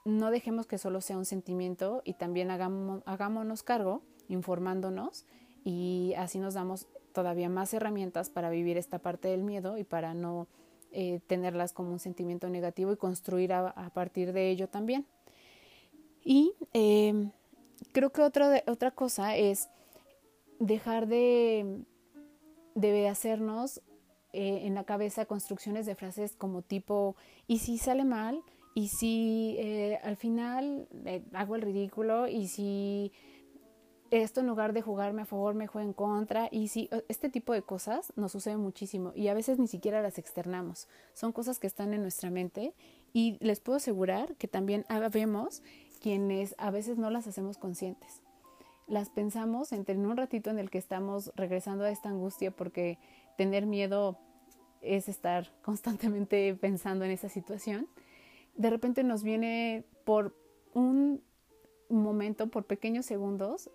[0.04, 5.24] no dejemos que solo sea un sentimiento y también hagamos, hagámonos cargo informándonos
[5.64, 10.14] y así nos damos todavía más herramientas para vivir esta parte del miedo y para
[10.14, 10.46] no
[10.92, 15.06] eh, tenerlas como un sentimiento negativo y construir a, partir de ello también.
[16.24, 17.30] Y eh,
[17.92, 19.68] creo que otra, otra cosa es
[20.58, 21.84] dejar de,
[22.74, 23.82] de hacernos
[24.32, 27.16] eh, en la cabeza construcciones de frases como tipo,
[27.46, 28.42] ¿y si sale mal?
[28.74, 30.88] ¿Y si eh, al final
[31.32, 32.28] hago el ridículo?
[32.28, 33.12] ¿Y si
[34.10, 37.52] esto en lugar de jugarme a favor me juega en contra y sí, este tipo
[37.52, 40.88] de cosas nos sucede muchísimo y a veces ni siquiera las externamos.
[41.12, 42.74] Son cosas que están en nuestra mente
[43.12, 45.62] y les puedo asegurar que también vemos
[46.00, 48.22] quienes a veces no las hacemos conscientes.
[48.86, 52.98] Las pensamos entre en un ratito en el que estamos regresando a esta angustia porque
[53.38, 54.18] tener miedo
[54.82, 57.88] es estar constantemente pensando en esa situación.
[58.54, 60.36] De repente nos viene por
[60.74, 61.22] un
[61.88, 63.70] momento, por pequeños segundos,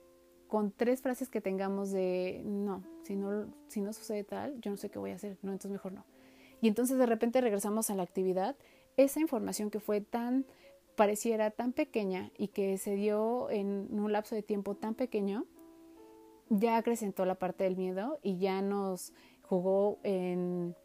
[0.47, 4.78] con tres frases que tengamos de no, si no, si no sucede tal, yo no
[4.78, 6.05] sé qué voy a hacer, no, entonces mejor no.
[6.61, 8.55] Y entonces de repente regresamos a la actividad,
[8.97, 10.45] esa información que fue tan,
[10.95, 15.45] pareciera tan pequeña y que se dio en un lapso de tiempo tan pequeño,
[16.49, 19.14] ya acrecentó la parte del miedo y ya nos
[19.44, 20.76] jugó en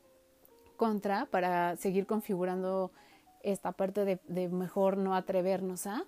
[0.77, 2.93] contra para seguir configurando
[3.43, 6.05] esta parte de, mejor no atrevernos a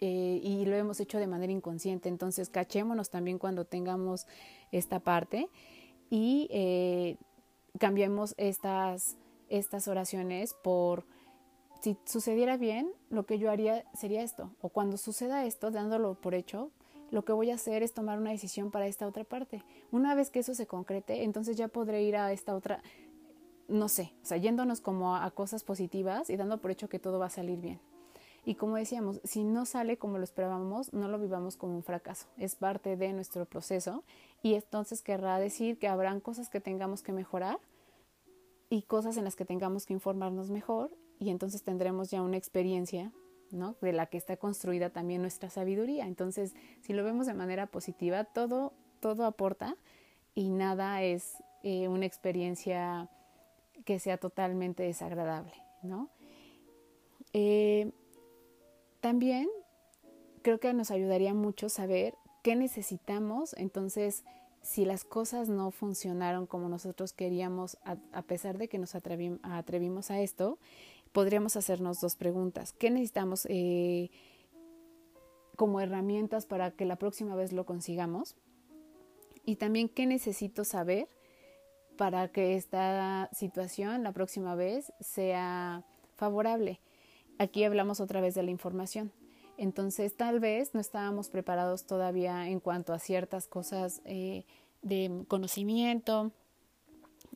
[0.00, 2.08] eh, y lo hemos hecho de manera inconsciente.
[2.08, 4.26] Entonces, cachémonos también cuando tengamos
[4.72, 5.48] esta parte
[6.10, 7.16] y eh,
[7.78, 9.16] cambiemos estas,
[9.48, 11.04] estas oraciones por
[11.80, 14.50] si sucediera bien, lo que yo haría sería esto.
[14.60, 16.70] O cuando suceda esto, dándolo por hecho,
[17.12, 19.62] lo que voy a hacer es tomar una decisión para esta otra parte.
[19.92, 22.82] Una vez que eso se concrete, entonces ya podré ir a esta otra,
[23.68, 27.18] no sé, o sea, yéndonos como a cosas positivas y dando por hecho que todo
[27.18, 27.80] va a salir bien.
[28.44, 32.26] Y como decíamos, si no sale como lo esperábamos, no lo vivamos como un fracaso.
[32.38, 34.02] Es parte de nuestro proceso
[34.42, 37.60] y entonces querrá decir que habrán cosas que tengamos que mejorar
[38.70, 40.90] y cosas en las que tengamos que informarnos mejor
[41.20, 43.12] y entonces tendremos ya una experiencia
[43.52, 43.76] ¿no?
[43.80, 46.06] de la que está construida también nuestra sabiduría.
[46.06, 49.76] Entonces, si lo vemos de manera positiva, todo, todo aporta
[50.34, 53.08] y nada es eh, una experiencia
[53.84, 56.08] que sea totalmente desagradable, ¿no?
[57.32, 57.92] Eh,
[59.00, 59.48] también
[60.42, 64.24] creo que nos ayudaría mucho saber qué necesitamos, entonces
[64.62, 70.20] si las cosas no funcionaron como nosotros queríamos, a, pesar de que nos atrevimos a
[70.20, 70.58] esto,
[71.12, 72.72] podríamos hacernos dos preguntas.
[72.72, 74.10] ¿Qué necesitamos eh,
[75.56, 78.34] como herramientas para que la próxima vez lo consigamos?
[79.44, 81.08] Y también qué necesito saber
[81.96, 85.84] para que esta situación la próxima vez sea
[86.14, 86.80] favorable.
[87.38, 89.12] Aquí hablamos otra vez de la información.
[89.58, 94.44] Entonces, tal vez no estábamos preparados todavía en cuanto a ciertas cosas eh,
[94.80, 96.32] de conocimiento.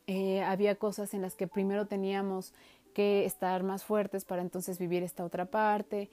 [0.07, 2.53] Eh, había cosas en las que primero teníamos
[2.97, 6.09] que estar más fuertes para entonces vivir esta otra parte.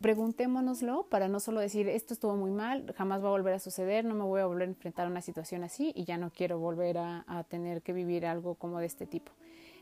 [0.00, 4.06] Preguntémonoslo para no solo decir esto estuvo muy mal, jamás va a volver a suceder,
[4.06, 6.58] no me voy a volver a enfrentar a una situación así y ya no quiero
[6.58, 9.30] volver a tener que vivir algo como de este tipo.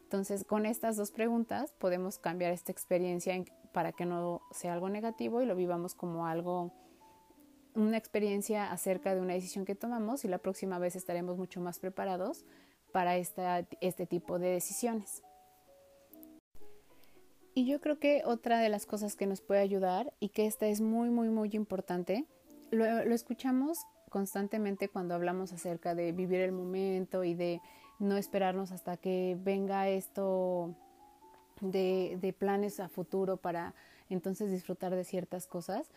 [0.03, 5.42] Entonces, con estas dos preguntas podemos cambiar esta experiencia para que no sea algo negativo
[5.42, 6.72] y lo vivamos como algo,
[7.76, 11.78] una experiencia acerca de una decisión que tomamos y la próxima vez estaremos mucho más
[11.78, 12.44] preparados
[12.90, 15.22] para esta, este tipo de decisiones.
[17.55, 20.66] Y yo creo que otra de las cosas que nos puede ayudar y que esta
[20.66, 22.26] es muy, muy, muy importante,
[22.70, 23.78] lo, escuchamos
[24.09, 27.61] constantemente cuando hablamos acerca de vivir el momento y de
[27.98, 30.74] no esperarnos hasta que venga esto
[31.61, 33.74] de, de, planes a futuro para
[34.09, 35.90] entonces disfrutar de ciertas cosas.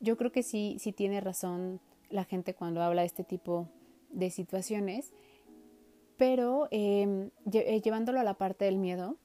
[0.00, 3.68] Yo creo que sí, sí tiene razón la gente cuando habla de este tipo
[4.10, 5.12] de situaciones,
[6.16, 9.16] pero em, eh, llevándolo a la parte del miedo,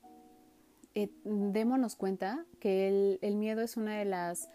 [0.96, 4.50] eh, démonos cuenta que el, miedo es una de las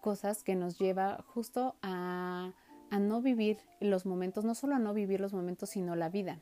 [0.00, 2.52] cosas que nos lleva justo a,
[2.90, 6.40] a no vivir los momentos, no solo a no vivir los momentos, sino la vida.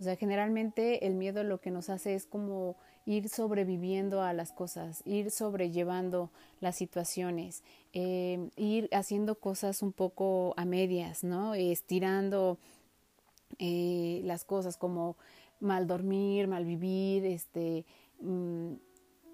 [0.00, 4.52] O sea, generalmente el miedo lo que nos hace es como ir sobreviviendo a las
[4.52, 6.30] cosas, ir sobrellevando
[6.60, 11.54] las situaciones, eh, ir haciendo cosas un poco a medias, ¿no?
[11.54, 12.58] Estirando
[13.58, 15.16] eh, las cosas como
[15.58, 17.84] mal dormir, mal vivir, este,
[18.20, 18.74] mm,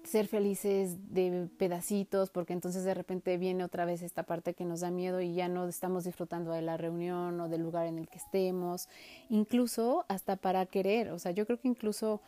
[0.05, 4.81] ser felices de pedacitos, porque entonces de repente viene otra vez esta parte que nos
[4.81, 8.07] da miedo y ya no estamos disfrutando de la reunión o del lugar en el
[8.07, 8.87] que estemos,
[9.29, 12.21] incluso hasta para querer, o sea, yo creo que incluso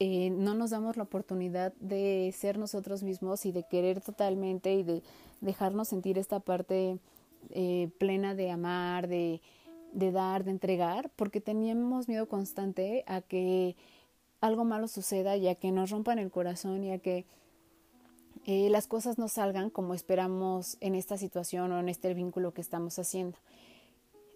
[0.00, 4.82] eh, no nos damos la oportunidad de ser nosotros mismos y de querer totalmente y
[4.82, 5.02] de
[5.40, 6.98] dejarnos sentir esta parte
[7.50, 9.40] eh, plena de amar, de,
[9.92, 13.76] de dar, de entregar, porque teníamos miedo constante a que
[14.44, 17.24] algo malo suceda ya que nos rompan el corazón y a que
[18.44, 22.60] eh, las cosas no salgan como esperamos en esta situación o en este vínculo que
[22.60, 23.38] estamos haciendo.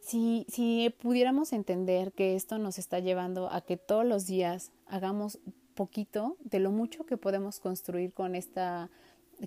[0.01, 5.39] Si, si pudiéramos entender que esto nos está llevando a que todos los días hagamos
[5.75, 8.89] poquito de lo mucho que podemos construir con esta,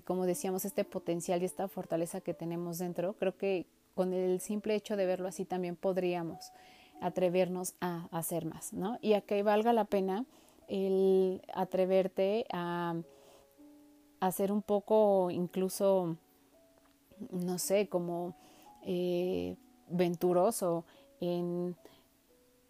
[0.04, 4.76] como decíamos, este potencial y esta fortaleza que tenemos dentro, creo que con el simple
[4.76, 6.52] hecho de verlo así también podríamos
[7.00, 8.96] atrevernos a hacer más, ¿no?
[9.02, 10.24] Y a que valga la pena
[10.72, 12.96] el atreverte a
[14.20, 16.16] hacer un poco incluso,
[17.30, 18.34] no sé, como
[18.82, 19.56] eh,
[19.88, 20.86] venturoso
[21.20, 21.76] en,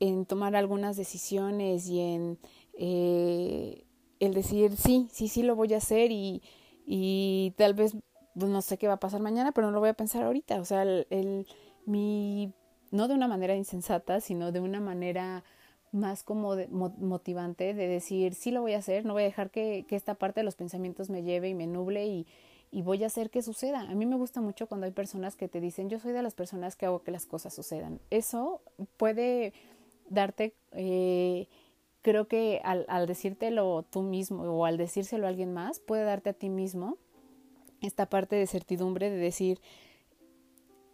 [0.00, 2.38] en, tomar algunas decisiones y en
[2.74, 3.84] eh,
[4.18, 6.42] el decir, sí, sí, sí lo voy a hacer y,
[6.84, 7.96] y tal vez
[8.34, 10.60] pues, no sé qué va a pasar mañana, pero no lo voy a pensar ahorita.
[10.60, 11.46] O sea, el
[11.86, 12.52] mi,
[12.90, 15.44] no de una manera insensata, sino de una manera
[15.92, 19.84] más como motivante de decir, sí lo voy a hacer, no voy a dejar que,
[19.90, 22.26] esta parte de los pensamientos me lleve y me nuble y,
[22.70, 23.80] y voy a hacer que suceda.
[23.80, 26.34] A mí me gusta mucho cuando hay personas que te dicen, yo soy de las
[26.34, 28.00] personas que hago que las cosas sucedan.
[28.10, 28.62] Eso
[28.96, 29.52] puede
[30.08, 31.46] darte, eh,
[32.00, 36.30] creo que al, al decírtelo tú mismo o al decírselo a alguien más, puede darte
[36.30, 36.96] a ti mismo
[37.82, 39.60] esta parte de certidumbre de decir,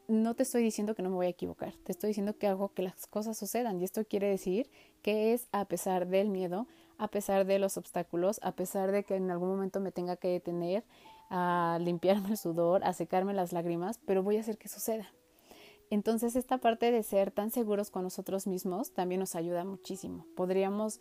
[0.09, 2.71] no te estoy diciendo que no me voy a equivocar, te estoy diciendo que hago
[2.71, 4.71] que las cosas sucedan y esto quiere decir
[5.03, 9.17] que es a pesar del miedo, a pesar de los obstáculos, a pesar de que
[9.17, 10.83] en algún momento me tenga que detener
[11.29, 15.13] a limpiarme el sudor, a secarme las lágrimas, pero voy a hacer que suceda.
[15.91, 20.27] Entonces esta parte de ser tan seguros con nosotros mismos también nos ayuda muchísimo.
[20.37, 21.01] Podríamos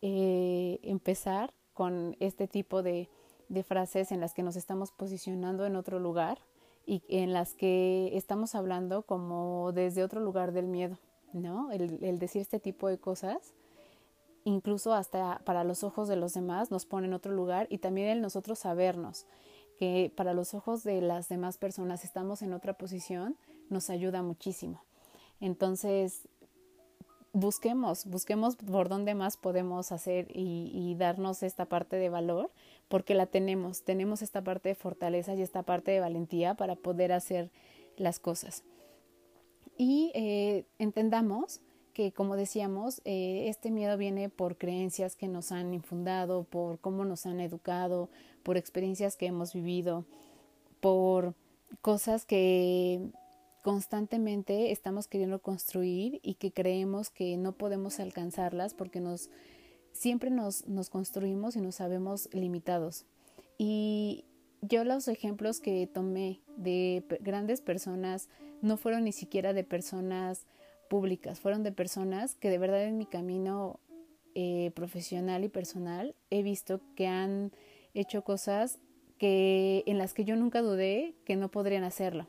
[0.00, 3.10] eh, empezar con este tipo de,
[3.50, 6.38] de frases en las que nos estamos posicionando en otro lugar
[6.86, 10.98] y en las que estamos hablando como desde otro lugar del miedo,
[11.32, 11.70] ¿no?
[11.72, 13.54] El, decir este tipo de cosas,
[14.44, 18.08] incluso hasta para los ojos de los demás, nos pone en otro lugar y también
[18.08, 19.26] el nosotros sabernos
[19.78, 23.36] que para los ojos de las demás personas estamos en otra posición,
[23.68, 24.82] nos ayuda muchísimo.
[25.40, 26.28] Entonces,
[27.36, 32.50] busquemos, busquemos por dónde más podemos hacer y, darnos esta parte de valor,
[32.88, 37.12] porque la tenemos, tenemos esta parte de fortaleza y esta parte de valentía para poder
[37.12, 37.50] hacer
[37.96, 38.64] las cosas.
[39.76, 41.60] Y eh, entendamos
[41.92, 47.04] que, como decíamos, eh, este miedo viene por creencias que nos han infundado, por cómo
[47.04, 48.10] nos han educado,
[48.42, 50.04] por experiencias que hemos vivido,
[50.80, 51.34] por
[51.80, 53.00] cosas que
[53.62, 59.28] constantemente estamos queriendo construir y que creemos que no podemos alcanzarlas porque nos
[59.96, 63.04] siempre nos, construimos y nos sabemos limitados.
[63.58, 64.24] Y
[64.62, 68.28] yo los ejemplos que tomé de grandes personas
[68.62, 70.46] no fueron ni siquiera de personas
[70.88, 73.80] públicas, fueron de personas que de verdad en mi camino
[74.34, 77.52] eh, profesional y personal he visto que han
[77.94, 78.78] hecho cosas
[79.18, 82.26] que en las que yo nunca dudé que no podrían hacerlo.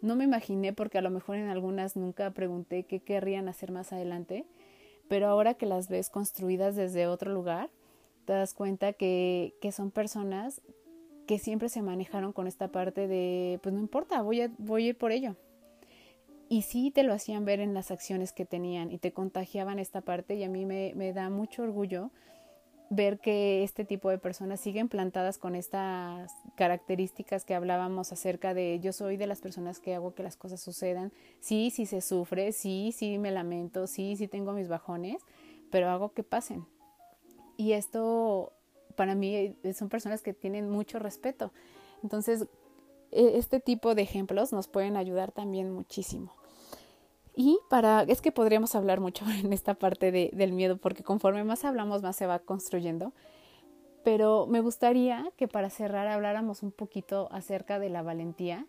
[0.00, 3.92] No me imaginé porque a lo mejor en algunas nunca pregunté qué querrían hacer más
[3.92, 4.44] adelante,
[5.08, 7.70] pero ahora que las ves construidas desde otro lugar,
[8.24, 10.60] te das cuenta que, que son personas
[11.26, 14.88] que siempre se manejaron con esta parte de, pues no importa, voy a, voy a
[14.88, 15.36] ir por ello.
[16.48, 20.00] Y sí te lo hacían ver en las acciones que tenían y te contagiaban esta
[20.00, 22.10] parte y a mí me, me da mucho orgullo
[22.90, 28.80] ver que este tipo de personas siguen plantadas con estas características que hablábamos acerca de
[28.80, 31.12] yo soy de las personas que hago que las cosas sucedan.
[31.40, 35.22] Sí, sí se sufre, sí, sí me lamento, sí, sí tengo mis bajones,
[35.70, 36.66] pero hago que pasen.
[37.56, 38.52] Y esto
[38.96, 41.52] para mí eh, son personas que tienen mucho respeto.
[42.02, 42.46] Entonces,
[43.10, 46.32] e, este tipo de ejemplos nos pueden ayudar también muchísimo.
[47.40, 51.44] Y para, es que podríamos hablar mucho en esta parte de, del miedo, porque conforme
[51.44, 53.12] más hablamos, más se va construyendo.
[54.02, 58.66] Pero me gustaría que para cerrar habláramos un poquito acerca de la valentía.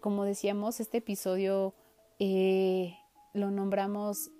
[0.00, 1.72] Como decíamos, este episodio
[2.18, 2.94] eh,
[3.32, 4.32] lo nombramos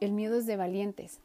[0.00, 1.22] El miedo es de valientes.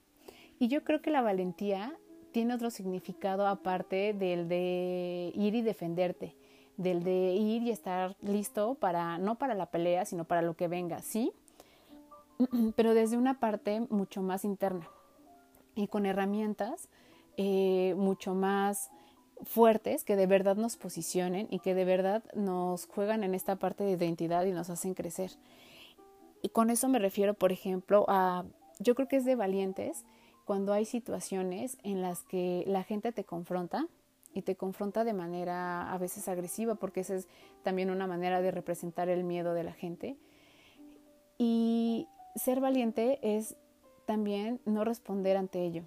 [0.60, 1.94] Y yo creo que la valentía
[2.32, 6.38] tiene otro significado aparte del de ir y defenderte,
[6.78, 10.70] del de ir y estar listo para, no para la pelea, sino para lo que
[10.70, 11.34] venga, ¿sí?
[12.76, 14.88] pero desde una parte mucho más interna
[15.76, 16.90] y con herramientas
[17.38, 18.90] eh, mucho más
[19.44, 23.84] fuertes que de verdad nos posicionen y que de verdad nos juegan en esta parte
[23.84, 25.32] de identidad y nos hacen crecer.
[26.42, 28.46] Y con eso me refiero, por ejemplo, a,
[28.80, 30.06] yo creo que es de valientes
[30.46, 33.88] cuando hay situaciones en las que la gente te confronta
[34.34, 37.28] y te confronta de manera a veces agresiva, porque esa es
[37.64, 40.18] también una manera de representar el miedo de la gente.
[41.38, 43.56] Y ser valiente es
[44.06, 45.84] también no responder ante ello,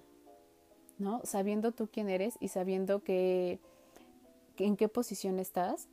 [0.97, 1.21] ¿no?
[1.23, 3.59] Sabiendo tú quién eres y sabiendo que,
[4.57, 5.87] en qué posición estás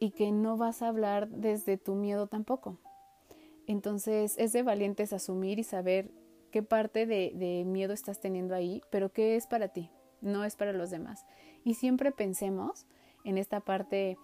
[0.00, 2.78] y que no vas a hablar desde tu miedo tampoco.
[3.66, 6.10] Entonces es de valientes asumir y saber
[6.50, 9.90] qué parte de, de miedo estás teniendo ahí, pero qué es para ti,
[10.20, 11.24] no es para los demás.
[11.62, 12.86] Y siempre pensemos
[13.24, 14.18] en esta parte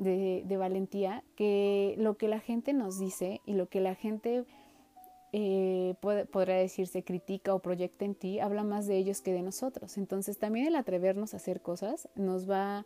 [0.00, 4.44] de, valentía que lo que la gente nos dice y lo que la gente
[5.32, 9.42] eh, puede, podrá decirse critica o proyecta en ti, habla más de ellos que de
[9.42, 9.96] nosotros.
[9.96, 12.84] Entonces también el atrevernos a hacer cosas nos va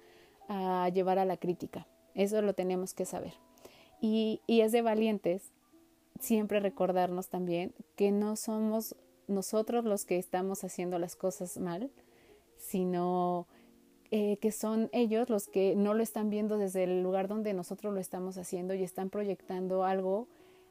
[0.49, 1.87] a llevar a la crítica.
[2.15, 3.35] Eso lo tenemos que saber.
[4.01, 5.51] Y, es de valientes
[6.21, 8.95] siempre recordarnos también que no somos
[9.27, 11.91] nosotros los que estamos haciendo las cosas mal,
[12.59, 13.49] sino
[14.11, 17.95] eh, que son ellos los que no lo están viendo desde el lugar donde nosotros
[17.95, 20.29] lo estamos haciendo y están proyectando algo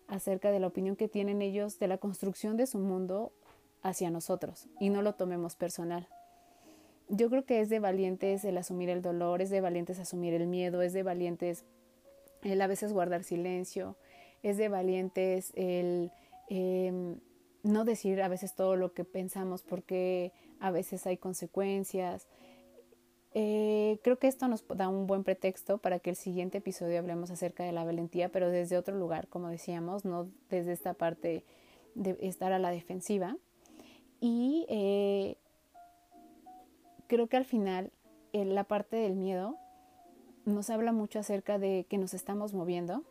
[0.08, 3.34] acerca de la opinión que tienen ellos de la construcción de su mundo
[3.82, 6.08] hacia nosotros y no lo tomemos personal.
[7.10, 10.48] Yo creo que es de valientes el asumir el dolor, es de valientes asumir el
[10.48, 11.66] miedo, es de valientes
[12.42, 13.98] el a veces guardar silencio,
[14.42, 16.12] es de valientes el
[16.50, 17.20] em,
[17.64, 22.28] no decir a veces todo lo que pensamos porque a veces hay consecuencias.
[23.36, 27.32] Eh, creo que esto nos da un buen pretexto para que el siguiente episodio hablemos
[27.32, 31.44] acerca de la valentía, pero desde otro lugar, como decíamos, no desde esta parte
[31.96, 33.38] de estar a la defensiva.
[34.20, 35.38] Y eh,
[37.08, 37.92] creo que al final
[38.34, 39.58] en la parte del miedo
[40.46, 43.04] nos habla mucho acerca de que nos estamos moviendo,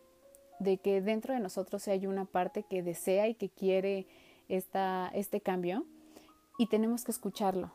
[0.60, 4.06] de que dentro de nosotros hay una parte que desea y que quiere
[4.48, 5.84] esta, este cambio
[6.58, 7.72] y tenemos que escucharlo.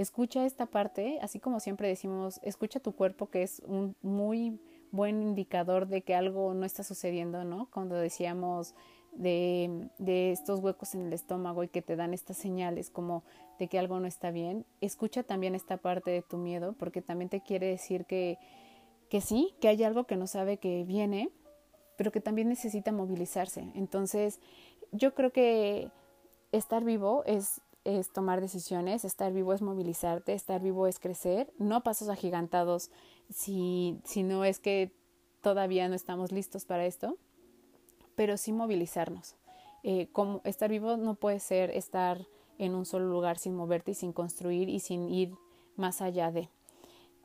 [0.00, 4.58] Escucha esta parte, así como siempre decimos, escucha tu cuerpo, que es un muy
[4.92, 7.68] buen indicador de que algo no está sucediendo, ¿no?
[7.70, 8.74] Cuando decíamos
[9.12, 13.24] de, de, estos huecos en el estómago y que te dan estas señales como
[13.58, 17.28] de que algo no está bien, escucha también esta parte de tu miedo, porque también
[17.28, 18.38] te quiere decir que,
[19.10, 21.28] que sí, que hay algo que no sabe que viene,
[21.98, 23.70] pero que también necesita movilizarse.
[23.74, 24.40] Entonces,
[24.92, 25.90] yo creo que
[26.52, 27.60] estar vivo es,
[27.98, 32.90] es tomar decisiones, estar vivo es movilizarte, estar vivo es crecer, no pasos agigantados
[33.30, 34.92] si, si no es que
[35.40, 37.16] todavía no estamos listos para esto,
[38.14, 39.36] pero sí movilizarnos.
[39.82, 42.26] Eh, como estar vivo no puede ser estar
[42.58, 45.32] en un solo lugar sin moverte y sin construir y sin ir
[45.76, 46.50] más allá de.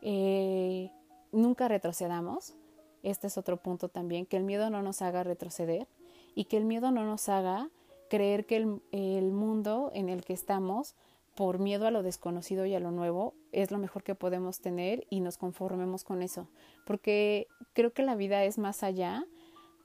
[0.01, 0.91] Eh,
[1.31, 2.55] nunca retrocedamos.
[3.03, 5.87] Este es otro punto también, que el miedo no nos haga retroceder
[6.33, 7.69] y que el miedo no nos haga
[8.09, 8.57] creer que
[8.91, 10.95] el, mundo en el que estamos,
[11.35, 15.05] por miedo a lo desconocido y a lo nuevo, es lo mejor que podemos tener
[15.09, 16.47] y nos conformemos con eso.
[16.85, 19.25] Porque creo que la vida es más allá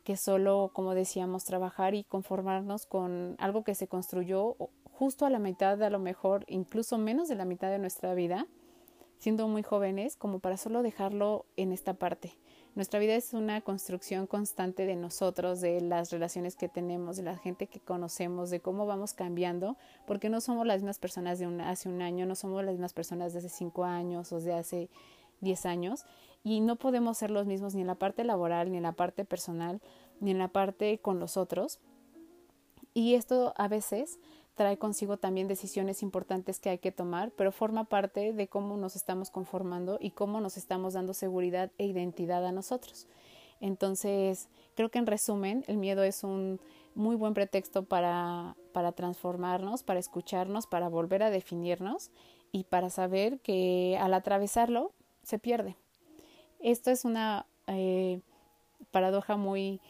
[0.04, 4.56] que solo, como decíamos, trabajar y conformarnos con algo que se construyó
[4.92, 8.46] justo a la mitad, a lo mejor incluso menos de la mitad de nuestra vida,
[9.18, 12.36] siendo muy jóvenes, como para solo dejarlo en esta parte.
[12.76, 17.36] Nuestra vida es una construcción constante de nosotros, de las relaciones que tenemos, de la
[17.36, 21.88] gente que conocemos, de cómo vamos cambiando, porque no somos las mismas personas de hace
[21.88, 24.88] un año, no somos las mismas personas de hace cinco años o de hace
[25.40, 26.04] diez años,
[26.44, 29.24] y no podemos ser los mismos ni en la parte laboral, ni en la parte
[29.24, 29.80] personal,
[30.20, 31.80] ni en la parte con los otros.
[32.94, 34.20] Y esto a veces
[34.54, 38.96] trae consigo también decisiones importantes que hay que tomar, pero forma parte de cómo nos
[38.96, 43.06] estamos conformando y cómo nos estamos dando seguridad e identidad a nosotros.
[43.60, 46.60] Entonces, creo que en resumen, el miedo es un
[46.94, 52.10] muy buen pretexto para, para transformarnos, para escucharnos, para volver a definirnos
[52.52, 54.92] y para saber que al atravesarlo
[55.22, 55.76] se pierde.
[56.58, 58.20] Esto es una eh,
[58.90, 59.80] paradoja muy,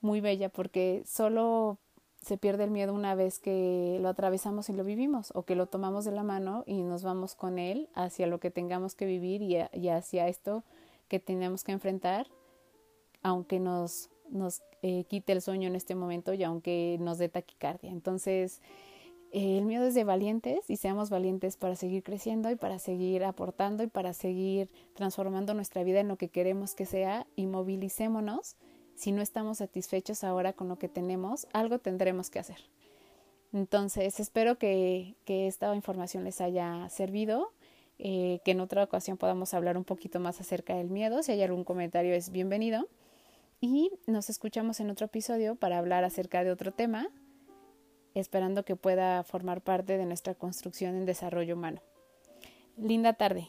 [0.00, 1.78] muy bella porque solo
[2.22, 5.66] se pierde el miedo una vez que lo atravesamos y lo vivimos o que lo
[5.66, 9.42] tomamos de la mano y nos vamos con él hacia lo que tengamos que vivir
[9.42, 10.62] y, hacia esto
[11.08, 12.28] que tenemos que enfrentar,
[13.22, 17.90] aunque nos, nos eh, quite el sueño en este momento y aunque nos dé taquicardia.
[17.90, 18.60] Entonces,
[19.32, 23.24] eh, el miedo es de valientes y seamos valientes para seguir creciendo y para seguir
[23.24, 28.56] aportando y para seguir transformando nuestra vida en lo que queremos que sea y movilicémonos
[29.02, 32.58] si no estamos satisfechos ahora con lo que tenemos, algo tendremos que hacer.
[33.52, 37.52] Entonces, espero que, esta información les haya servido,
[37.98, 41.24] eh, que en otra ocasión podamos hablar un poquito más acerca del miedo.
[41.24, 42.88] Si hay algún comentario es bienvenido.
[43.60, 47.08] Y nos escuchamos en otro episodio para hablar acerca de otro tema,
[48.14, 51.80] esperando que pueda formar parte de nuestra construcción en desarrollo humano.
[52.76, 53.48] Linda tarde.